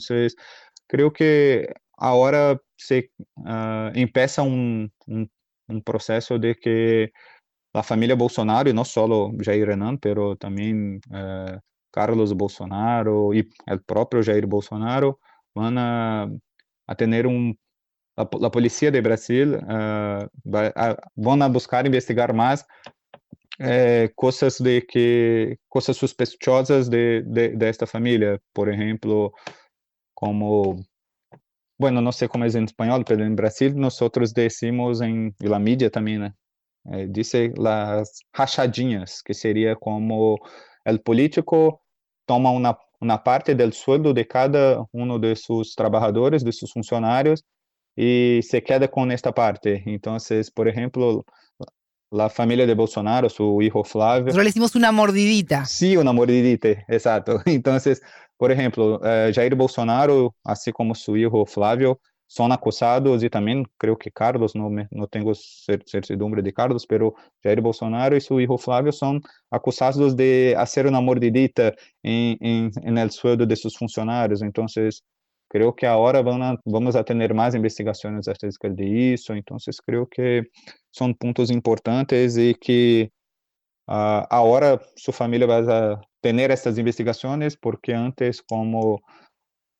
creio 0.88 1.12
que 1.12 1.72
agora 1.98 2.60
se 2.76 3.10
uh, 3.38 3.96
empieza 3.96 4.42
um, 4.42 4.88
processo 5.84 6.36
de 6.36 6.54
que 6.56 7.12
a 7.74 7.82
família 7.84 8.16
Bolsonaro, 8.16 8.68
e 8.68 8.72
não 8.72 8.84
só 8.84 9.06
Jair 9.40 9.68
Renan, 9.68 9.96
pero 9.96 10.34
também 10.36 10.98
Carlos 11.92 12.32
Bolsonaro 12.32 13.34
e 13.34 13.48
o 13.68 13.78
próprio 13.86 14.22
Jair 14.22 14.46
Bolsonaro 14.46 15.18
vão 15.54 15.72
a, 15.78 16.28
a 16.86 16.94
ter 16.94 17.26
um 17.26 17.54
a, 18.16 18.22
a 18.22 18.50
polícia 18.50 18.90
de 18.90 19.00
Brasil 19.00 19.56
uh, 19.56 20.30
vão 21.16 21.42
a 21.42 21.48
buscar 21.48 21.86
investigar 21.86 22.34
mais 22.34 22.64
eh, 23.60 24.08
coisas 24.16 24.58
de 24.58 24.80
que 24.80 25.58
coisas 25.68 25.96
sospechosas 25.96 26.88
de, 26.88 27.22
de 27.22 27.56
desta 27.56 27.86
família, 27.86 28.40
por 28.54 28.68
exemplo, 28.68 29.32
como 30.14 30.82
bueno, 31.78 32.00
não 32.00 32.12
sei 32.12 32.28
como 32.28 32.44
é 32.44 32.48
em 32.48 32.64
espanhol, 32.64 33.02
mas 33.08 33.18
em 33.18 33.34
Brasil 33.34 33.74
nós 33.74 33.98
decimos 34.32 35.00
em 35.00 35.34
e 35.42 35.52
a 35.52 35.58
mídia 35.58 35.90
também, 35.90 36.18
né? 36.18 36.32
Eh, 36.86 37.06
dice 37.06 37.52
las 37.56 38.22
rachadinhas, 38.34 39.22
que 39.22 39.34
seria 39.34 39.76
como 39.76 40.38
el 40.90 41.00
político 41.00 41.82
toma 42.26 42.50
una, 42.50 42.78
una 43.00 43.22
parte 43.22 43.54
del 43.54 43.72
sueldo 43.72 44.12
de 44.12 44.26
cada 44.26 44.84
uno 44.92 45.18
de 45.18 45.34
sus 45.36 45.74
trabajadores, 45.74 46.44
de 46.44 46.52
sus 46.52 46.72
funcionarios, 46.72 47.44
y 47.96 48.40
se 48.42 48.62
queda 48.62 48.88
con 48.88 49.10
esta 49.10 49.32
parte. 49.32 49.82
Entonces, 49.86 50.50
por 50.50 50.68
ejemplo, 50.68 51.24
la 52.10 52.28
familia 52.28 52.66
de 52.66 52.74
Bolsonaro, 52.74 53.28
su 53.28 53.62
hijo 53.62 53.84
Flávio. 53.84 54.26
Nosotros 54.26 54.44
le 54.44 54.50
hicimos 54.50 54.74
una 54.74 54.92
mordidita. 54.92 55.64
Sí, 55.64 55.96
una 55.96 56.12
mordidita, 56.12 56.68
exacto. 56.88 57.40
Entonces, 57.46 58.02
por 58.36 58.50
ejemplo, 58.50 59.00
eh, 59.04 59.32
Jair 59.34 59.54
Bolsonaro, 59.54 60.34
así 60.44 60.72
como 60.72 60.94
su 60.94 61.16
hijo 61.16 61.46
Flávio, 61.46 62.00
são 62.30 62.46
acusados, 62.52 63.24
e 63.24 63.28
também 63.28 63.66
creio 63.76 63.96
que 63.96 64.08
Carlos, 64.08 64.54
não, 64.54 64.70
não 64.92 65.08
tenho 65.08 65.32
certidumbre 65.84 66.40
de 66.40 66.52
Carlos, 66.52 66.86
pero 66.86 67.12
Jair 67.44 67.60
Bolsonaro 67.60 68.16
e 68.16 68.20
seu 68.20 68.36
filho 68.36 68.56
Flávio 68.56 68.92
são 68.92 69.18
acusados 69.50 70.14
de 70.14 70.54
fazer 70.54 70.86
uma 70.86 71.02
mordidita 71.02 71.74
em, 72.04 72.38
em, 72.40 72.70
em 72.84 72.98
el 73.00 73.10
sueldo 73.10 73.44
de 73.44 73.56
seus 73.56 73.74
funcionários. 73.74 74.42
Então, 74.42 74.64
creo 75.48 75.74
que 75.74 75.86
ahora 75.86 76.22
van 76.22 76.40
a, 76.42 76.56
vamos 76.64 76.94
a 76.94 77.02
tener 77.02 77.34
más 77.34 77.56
investigaciones 77.56 78.28
acerca 78.28 78.68
de 78.68 79.14
eso, 79.14 79.34
entonces 79.34 79.80
creo 79.84 80.06
que 80.06 80.44
son 80.92 81.14
puntos 81.14 81.50
importantes 81.50 82.38
y 82.38 82.54
que 82.54 83.10
uh, 83.88 84.22
ahora 84.30 84.80
su 84.94 85.10
familia 85.10 85.48
va 85.48 85.58
a 85.58 86.00
tener 86.20 86.52
estas 86.52 86.78
investigaciones 86.78 87.56
porque 87.56 87.92
antes 87.92 88.40
como 88.40 89.00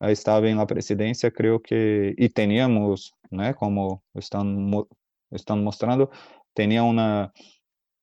estava 0.09 0.47
em 0.49 0.55
la 0.55 0.65
presidencia, 0.65 1.29
creo 1.29 1.59
que, 1.59 2.15
e 2.17 2.29
teníamos, 2.29 3.11
né, 3.31 3.53
como 3.53 4.01
estão, 4.15 4.87
estão 5.31 5.57
mostrando, 5.57 6.09
tinha 6.55 6.83
uma, 6.83 7.31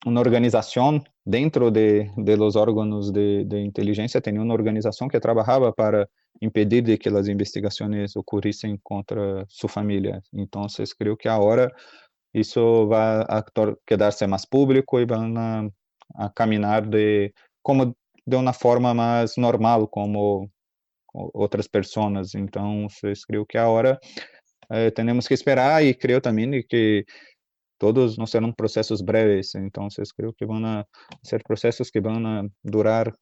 uma 0.06 0.20
organização 0.20 1.02
dentro 1.26 1.70
de, 1.70 2.04
de 2.16 2.36
los 2.36 2.56
órgãos 2.56 3.10
de, 3.10 3.44
de 3.44 3.58
inteligência, 3.60 4.20
tinha 4.20 4.40
uma 4.40 4.54
organização 4.54 5.08
que 5.08 5.20
trabalhava 5.20 5.72
para 5.72 6.08
impedir 6.40 6.82
de 6.82 6.96
que 6.96 7.08
as 7.08 7.28
investigações 7.28 8.14
ocorrissem 8.16 8.78
contra 8.82 9.44
sua 9.48 9.68
família. 9.68 10.22
Então, 10.32 10.66
creio 10.98 11.16
que 11.16 11.28
agora 11.28 11.72
isso 12.32 12.86
vai 12.86 13.24
quedar-se 13.86 14.26
mais 14.26 14.44
público 14.44 15.00
e 15.00 15.06
vão 15.06 15.34
a, 15.36 15.68
a 16.14 16.30
caminhar 16.30 16.86
de 16.86 17.32
como 17.62 17.96
de 18.26 18.36
uma 18.36 18.52
forma 18.52 18.94
mais 18.94 19.36
normal, 19.36 19.88
como 19.88 20.48
outras 21.12 21.66
pessoas. 21.68 22.34
Então, 22.34 22.86
creio 23.26 23.46
que 23.46 23.58
agora 23.58 23.98
eh, 24.70 24.90
temos 24.90 25.26
que 25.26 25.34
esperar 25.34 25.84
e 25.84 25.94
creio 25.94 26.20
também 26.20 26.62
que 26.68 27.04
todos 27.78 28.16
não 28.18 28.26
serão 28.26 28.52
processos 28.52 29.00
breves. 29.00 29.54
Então, 29.54 29.88
creio 30.16 30.32
que 30.32 30.46
vão 30.46 30.84
ser 31.22 31.42
processos 31.42 31.90
que 31.90 32.00
vão 32.00 32.50
durar 32.64 33.12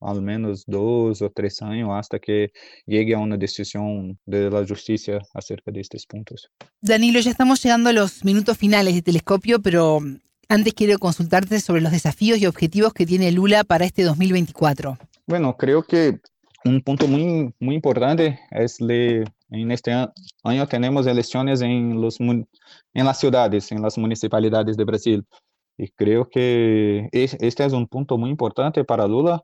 ao 0.00 0.20
menos 0.20 0.64
dois 0.66 1.20
ou 1.20 1.30
três 1.30 1.60
anos 1.60 1.90
hasta 1.90 2.18
que 2.18 2.50
llegue 2.86 3.14
a 3.14 3.18
uma 3.18 3.36
decisão 3.36 4.16
da 4.26 4.64
justiça 4.64 5.18
acerca 5.34 5.70
destes 5.70 6.06
pontos. 6.06 6.48
Danilo, 6.82 7.20
já 7.20 7.30
estamos 7.30 7.60
chegando 7.60 7.88
a 7.88 7.92
los 7.92 8.24
minutos 8.24 8.56
finales 8.56 8.94
de 8.94 9.02
Telescopio, 9.02 9.60
pero 9.60 10.00
antes 10.48 10.74
quiero 10.74 10.98
consultarte 10.98 11.60
sobre 11.60 11.82
los 11.82 11.92
desafíos 11.92 12.38
y 12.38 12.46
objetivos 12.46 12.92
que 12.92 13.06
tiene 13.06 13.30
Lula 13.32 13.64
para 13.64 13.84
este 13.84 14.02
2024. 14.02 14.96
Bueno, 15.26 15.56
creo 15.56 15.82
que 15.82 16.18
un 16.64 16.80
punto 16.82 17.06
muy, 17.06 17.54
muy 17.58 17.74
importante 17.74 18.38
es 18.50 18.78
que 18.78 19.24
en 19.50 19.70
este 19.72 19.92
año 20.44 20.66
tenemos 20.68 21.06
elecciones 21.06 21.60
en, 21.62 22.00
los, 22.00 22.20
en 22.20 22.46
las 22.94 23.18
ciudades, 23.18 23.72
en 23.72 23.82
las 23.82 23.96
municipalidades 23.98 24.76
de 24.76 24.84
Brasil. 24.84 25.24
Y 25.76 25.88
creo 25.88 26.28
que 26.28 27.08
este 27.12 27.64
es 27.64 27.72
un 27.72 27.86
punto 27.86 28.18
muy 28.18 28.30
importante 28.30 28.84
para 28.84 29.06
Lula, 29.06 29.42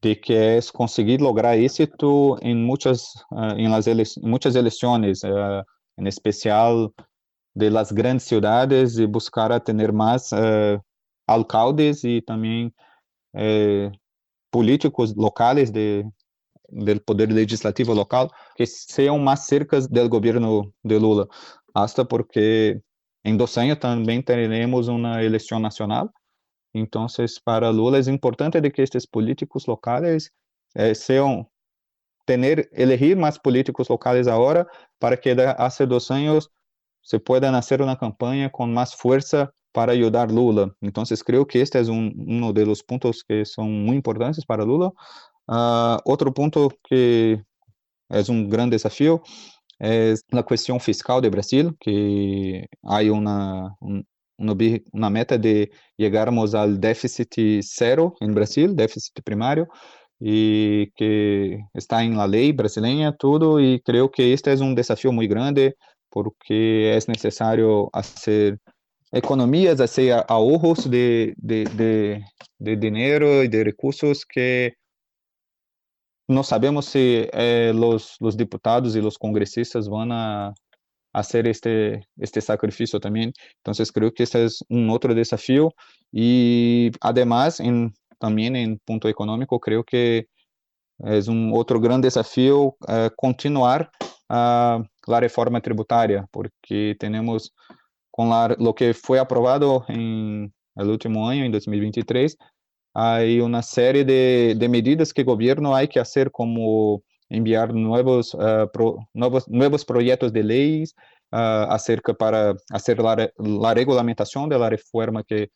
de 0.00 0.20
que 0.20 0.56
es 0.58 0.72
conseguir 0.72 1.20
lograr 1.20 1.58
éxito 1.58 2.38
en 2.42 2.64
muchas, 2.64 3.14
uh, 3.30 3.56
en 3.56 3.70
las 3.70 3.86
ele 3.86 4.04
muchas 4.22 4.54
elecciones, 4.56 5.22
uh, 5.24 5.62
en 5.96 6.06
especial 6.06 6.92
de 7.54 7.70
las 7.70 7.92
grandes 7.92 8.24
ciudades, 8.24 8.98
y 8.98 9.06
buscar 9.06 9.52
a 9.52 9.60
tener 9.60 9.92
más 9.92 10.32
uh, 10.32 10.78
alcaldes 11.26 12.04
y 12.04 12.22
también 12.22 12.74
eh, 13.34 13.90
políticos 14.54 15.12
locais 15.16 15.72
de, 15.72 16.04
do 16.70 17.00
poder 17.00 17.28
legislativo 17.32 17.92
local 17.92 18.30
que 18.54 18.64
sejam 18.64 19.18
mais 19.18 19.40
cercas 19.40 19.88
do 19.88 20.08
governo 20.08 20.72
de 20.84 20.96
Lula, 20.96 21.26
hasta 21.74 22.04
porque 22.04 22.80
em 23.24 23.36
dois 23.36 23.58
anos 23.58 23.78
também 23.78 24.22
teremos 24.22 24.86
uma 24.86 25.20
eleição 25.24 25.58
nacional. 25.58 26.08
Então, 26.72 27.06
para 27.44 27.68
Lula 27.70 27.98
é 27.98 28.08
importante 28.08 28.60
de 28.60 28.70
que 28.70 28.82
estes 28.82 29.04
políticos 29.04 29.66
locais 29.66 30.30
eh, 30.76 30.94
sejam 30.94 31.44
ter 32.24 32.68
elegir 32.72 33.16
mais 33.16 33.36
políticos 33.36 33.88
locais 33.88 34.28
agora 34.28 34.68
para 35.00 35.16
que 35.16 35.30
há 35.30 35.68
dois 35.84 36.10
anos 36.12 36.48
se 37.02 37.18
pueda 37.18 37.50
fazer 37.52 37.82
uma 37.82 37.96
campanha 37.96 38.48
com 38.48 38.68
mais 38.68 38.92
força 38.92 39.52
para 39.74 39.92
ajudar 39.92 40.30
Lula. 40.30 40.74
Então, 40.80 41.02
creio 41.26 41.44
que 41.44 41.58
este 41.58 41.76
é 41.76 41.82
um, 41.82 42.12
um 42.16 42.52
dos 42.52 42.80
pontos 42.80 43.22
que 43.22 43.44
são 43.44 43.68
muito 43.68 43.98
importantes 43.98 44.44
para 44.46 44.64
Lula. 44.64 44.90
Uh, 45.50 45.98
outro 46.06 46.32
ponto 46.32 46.70
que 46.88 47.38
é 48.10 48.20
um 48.30 48.48
grande 48.48 48.70
desafio 48.76 49.20
é 49.80 50.14
a 50.32 50.42
questão 50.44 50.78
fiscal 50.78 51.20
do 51.20 51.28
Brasil, 51.28 51.74
que 51.80 52.64
há 52.84 53.00
uma, 53.12 53.74
uma 54.92 55.10
meta 55.10 55.36
de 55.36 55.68
chegarmos 56.00 56.54
ao 56.54 56.68
déficit 56.68 57.60
zero 57.62 58.14
em 58.22 58.30
Brasil, 58.30 58.72
déficit 58.72 59.20
primário, 59.22 59.66
e 60.20 60.92
que 60.96 61.58
está 61.74 62.04
em 62.04 62.14
la 62.14 62.24
lei 62.26 62.52
brasileira, 62.52 63.12
tudo, 63.18 63.60
e 63.60 63.80
creio 63.80 64.08
que 64.08 64.22
este 64.22 64.50
é 64.50 64.54
um 64.54 64.72
desafio 64.72 65.12
muito 65.12 65.30
grande, 65.30 65.74
porque 66.10 66.92
é 66.94 67.10
necessário 67.10 67.90
fazer 67.92 68.56
economias, 69.14 69.80
hacer 69.80 70.24
ahorros 70.28 70.90
de, 70.90 71.34
de, 71.36 71.64
de, 71.76 72.24
de 72.58 72.76
dinero 72.76 73.42
y 73.44 73.48
de 73.48 73.64
recursos 73.64 74.24
que 74.26 74.74
no 76.28 76.42
sabemos 76.42 76.86
si 76.86 77.28
eh, 77.32 77.72
los, 77.74 78.16
los 78.18 78.36
diputados 78.36 78.96
y 78.96 79.00
los 79.00 79.18
congresistas 79.18 79.88
van 79.88 80.10
a 80.10 80.52
hacer 81.12 81.46
este, 81.46 82.08
este 82.16 82.40
sacrificio 82.40 82.98
también. 82.98 83.32
Entonces 83.58 83.92
creo 83.92 84.12
que 84.12 84.24
este 84.24 84.44
es 84.44 84.64
un 84.68 84.90
otro 84.90 85.14
desafío 85.14 85.72
y 86.10 86.90
además 87.00 87.60
en, 87.60 87.94
también 88.18 88.56
en 88.56 88.78
punto 88.84 89.08
económico 89.08 89.60
creo 89.60 89.84
que 89.84 90.26
es 90.98 91.28
un 91.28 91.52
otro 91.54 91.80
gran 91.80 92.00
desafío 92.00 92.62
uh, 92.62 93.10
continuar 93.16 93.90
uh, 94.28 94.82
la 95.06 95.20
reforma 95.20 95.60
tributaria 95.60 96.26
porque 96.30 96.96
com 98.14 98.30
o 98.30 98.72
que 98.72 98.94
foi 98.94 99.18
aprovado 99.18 99.84
em 99.88 100.48
último 100.88 101.24
ano, 101.24 101.44
em 101.44 101.50
2023, 101.50 102.36
há 102.94 103.16
uma 103.44 103.60
série 103.60 104.04
de, 104.04 104.54
de 104.54 104.68
medidas 104.68 105.10
que 105.10 105.22
o 105.22 105.24
governo 105.24 105.74
há 105.74 105.84
que 105.84 105.98
fazer, 105.98 106.30
como 106.30 107.02
enviar 107.28 107.72
novos, 107.72 108.32
uh, 108.34 108.70
pro, 108.72 109.00
de 110.30 110.42
leis 110.42 110.90
uh, 111.34 111.66
acerca 111.70 112.14
para 112.14 112.54
fazer 112.70 112.98
a 113.00 113.72
regulamentação 113.74 114.46
da 114.46 114.68
reforma 114.68 115.24
que 115.24 115.50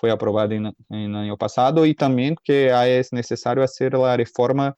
foi 0.00 0.10
aprovada 0.10 0.54
em, 0.54 0.72
ano 0.90 1.36
passado 1.36 1.86
e 1.86 1.92
também 1.92 2.34
que 2.42 2.70
é 2.70 3.02
necessário 3.12 3.60
fazer 3.60 3.94
a 3.94 4.16
reforma 4.16 4.74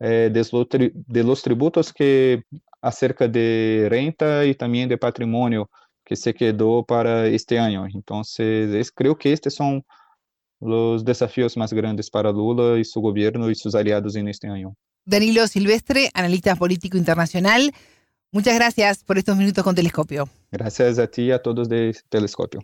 eh, 0.00 0.28
de 0.28 1.22
los 1.22 1.42
tributos 1.42 1.92
que 1.92 2.42
acerca 2.82 3.26
de 3.26 3.88
renta 3.88 4.44
e 4.44 4.52
também 4.52 4.86
de 4.86 4.96
patrimônio 4.98 5.66
que 6.06 6.16
se 6.16 6.32
quedó 6.32 6.84
para 6.84 7.26
este 7.26 7.58
año. 7.58 7.84
Entonces, 7.92 8.90
creo 8.92 9.18
que 9.18 9.32
estos 9.32 9.54
son 9.54 9.84
los 10.60 11.04
desafíos 11.04 11.56
más 11.56 11.72
grandes 11.72 12.08
para 12.08 12.30
Lula 12.30 12.78
y 12.78 12.84
su 12.84 13.00
gobierno 13.00 13.50
y 13.50 13.54
sus 13.56 13.74
aliados 13.74 14.14
en 14.16 14.28
este 14.28 14.48
año. 14.48 14.74
Danilo 15.04 15.46
Silvestre, 15.48 16.10
analista 16.14 16.56
político 16.56 16.96
internacional, 16.96 17.72
muchas 18.32 18.54
gracias 18.54 19.04
por 19.04 19.18
estos 19.18 19.36
minutos 19.36 19.62
con 19.62 19.74
Telescopio. 19.74 20.28
Gracias 20.50 20.98
a 20.98 21.06
ti 21.06 21.22
y 21.24 21.32
a 21.32 21.42
todos 21.42 21.68
de 21.68 21.94
Telescopio. 22.08 22.60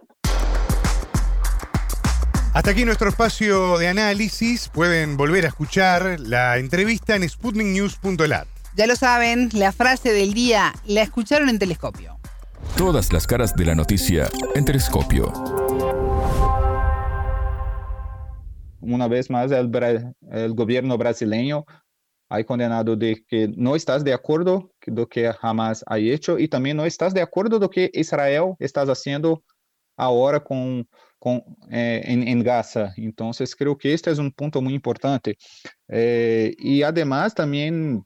Hasta 2.54 2.70
aquí 2.70 2.84
nuestro 2.84 3.08
espacio 3.08 3.78
de 3.78 3.88
análisis. 3.88 4.68
Pueden 4.68 5.16
volver 5.16 5.46
a 5.46 5.48
escuchar 5.48 6.20
la 6.20 6.58
entrevista 6.58 7.16
en 7.16 7.28
sputniknews.lat. 7.28 8.46
Ya 8.76 8.86
lo 8.86 8.96
saben, 8.96 9.48
la 9.52 9.72
frase 9.72 10.12
del 10.12 10.34
día 10.34 10.74
la 10.86 11.02
escucharon 11.02 11.48
en 11.48 11.58
Telescopio. 11.58 12.21
Todas 12.76 13.12
las 13.12 13.26
caras 13.26 13.54
de 13.54 13.64
la 13.66 13.74
noticia 13.74 14.28
en 14.54 14.64
Telescopio. 14.64 15.32
Una 18.80 19.08
vez 19.08 19.30
más, 19.30 19.52
el, 19.52 19.70
el 20.30 20.54
gobierno 20.54 20.98
brasileño 20.98 21.64
ha 22.28 22.42
condenado 22.44 22.96
de 22.96 23.22
que 23.28 23.48
no 23.56 23.76
estás 23.76 24.02
de 24.02 24.12
acuerdo 24.12 24.72
con 24.82 24.94
lo 24.94 25.06
que 25.06 25.30
Hamas 25.42 25.84
ha 25.86 25.98
hecho 25.98 26.38
y 26.38 26.48
también 26.48 26.76
no 26.78 26.86
estás 26.86 27.12
de 27.12 27.20
acuerdo 27.20 27.56
con 27.56 27.62
lo 27.62 27.70
que 27.70 27.90
Israel 27.92 28.54
está 28.58 28.82
haciendo 28.82 29.44
ahora 29.96 30.40
con, 30.40 30.88
con, 31.18 31.42
eh, 31.70 32.42
Gaza. 32.42 32.94
Entonces, 32.96 33.54
creo 33.54 33.76
que 33.76 33.92
este 33.92 34.10
es 34.10 34.18
un 34.18 34.32
punto 34.32 34.60
muy 34.60 34.74
importante. 34.74 35.36
Eh, 35.88 36.54
y 36.58 36.82
además, 36.82 37.34
también, 37.34 38.04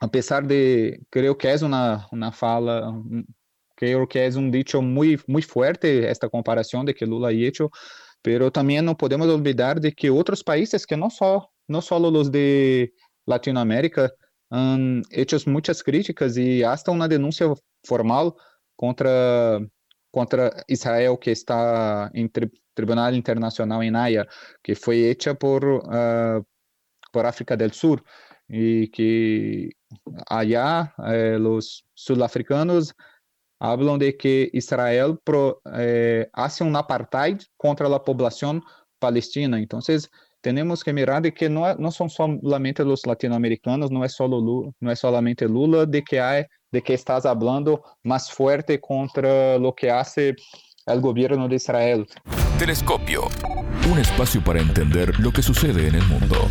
a 0.00 0.08
pesar 0.08 0.46
de, 0.46 1.00
creo 1.10 1.36
que 1.36 1.52
es 1.52 1.62
una, 1.62 2.06
una 2.12 2.30
fala, 2.32 2.92
creo 3.78 4.08
que 4.08 4.26
es 4.26 4.34
un 4.34 4.50
dicho 4.50 4.82
muy, 4.82 5.20
muy 5.28 5.42
fuerte 5.42 6.10
esta 6.10 6.28
comparación 6.28 6.84
de 6.84 6.94
que 6.94 7.06
Lula 7.06 7.30
y 7.32 7.46
hecho, 7.46 7.70
pero 8.22 8.50
también 8.50 8.84
no 8.84 8.96
podemos 8.96 9.28
olvidar 9.28 9.80
de 9.80 9.92
que 9.92 10.10
otros 10.10 10.42
países 10.42 10.84
que 10.84 10.96
no, 10.96 11.10
so, 11.10 11.52
no 11.68 11.80
solo 11.80 12.10
los 12.10 12.32
de 12.32 12.92
Latinoamérica 13.24 14.10
han 14.50 15.02
hecho 15.10 15.36
muchas 15.46 15.82
críticas 15.82 16.36
y 16.36 16.64
hasta 16.64 16.90
una 16.90 17.06
denuncia 17.06 17.46
formal 17.84 18.34
contra, 18.74 19.60
contra 20.10 20.64
Israel 20.66 21.16
que 21.20 21.32
está 21.32 22.10
en 22.14 22.28
tri 22.30 22.50
Tribunal 22.74 23.14
Internacional 23.16 23.82
en 23.82 23.96
Haya, 23.96 24.26
que 24.62 24.76
fue 24.76 25.10
hecha 25.10 25.34
por, 25.34 25.64
uh, 25.64 26.44
por 27.10 27.26
África 27.26 27.56
del 27.56 27.72
Sur 27.72 28.04
y 28.48 28.88
que 28.90 29.70
allá 30.28 30.94
eh, 31.12 31.36
los 31.40 31.84
sudafricanos 31.94 32.94
hablan 33.58 33.98
de 33.98 34.16
que 34.16 34.50
Israel 34.52 35.18
pro, 35.24 35.60
eh, 35.74 36.28
hace 36.32 36.64
un 36.64 36.76
apartheid 36.76 37.38
contra 37.56 37.88
la 37.88 38.02
población 38.02 38.62
palestina. 38.98 39.58
Entonces, 39.58 40.10
tenemos 40.40 40.84
que 40.84 40.92
mirar 40.92 41.22
de 41.22 41.32
que 41.32 41.48
no, 41.48 41.74
no 41.74 41.90
son 41.90 42.08
solamente 42.10 42.84
los 42.84 43.06
latinoamericanos, 43.06 43.90
no 43.90 44.04
es, 44.04 44.12
solo 44.12 44.40
Lula, 44.40 44.70
no 44.80 44.90
es 44.90 44.98
solamente 45.00 45.46
Lula, 45.46 45.84
de 45.86 46.02
que, 46.02 46.20
hay, 46.20 46.44
de 46.70 46.82
que 46.82 46.94
estás 46.94 47.26
hablando 47.26 47.82
más 48.02 48.30
fuerte 48.30 48.80
contra 48.80 49.58
lo 49.58 49.74
que 49.74 49.90
hace 49.90 50.36
el 50.86 51.00
gobierno 51.00 51.48
de 51.48 51.56
Israel. 51.56 52.06
Telescopio, 52.58 53.22
un 53.90 53.98
espacio 53.98 54.42
para 54.42 54.60
entender 54.60 55.18
lo 55.18 55.32
que 55.32 55.42
sucede 55.42 55.88
el 55.88 56.06
mundo. 56.06 56.48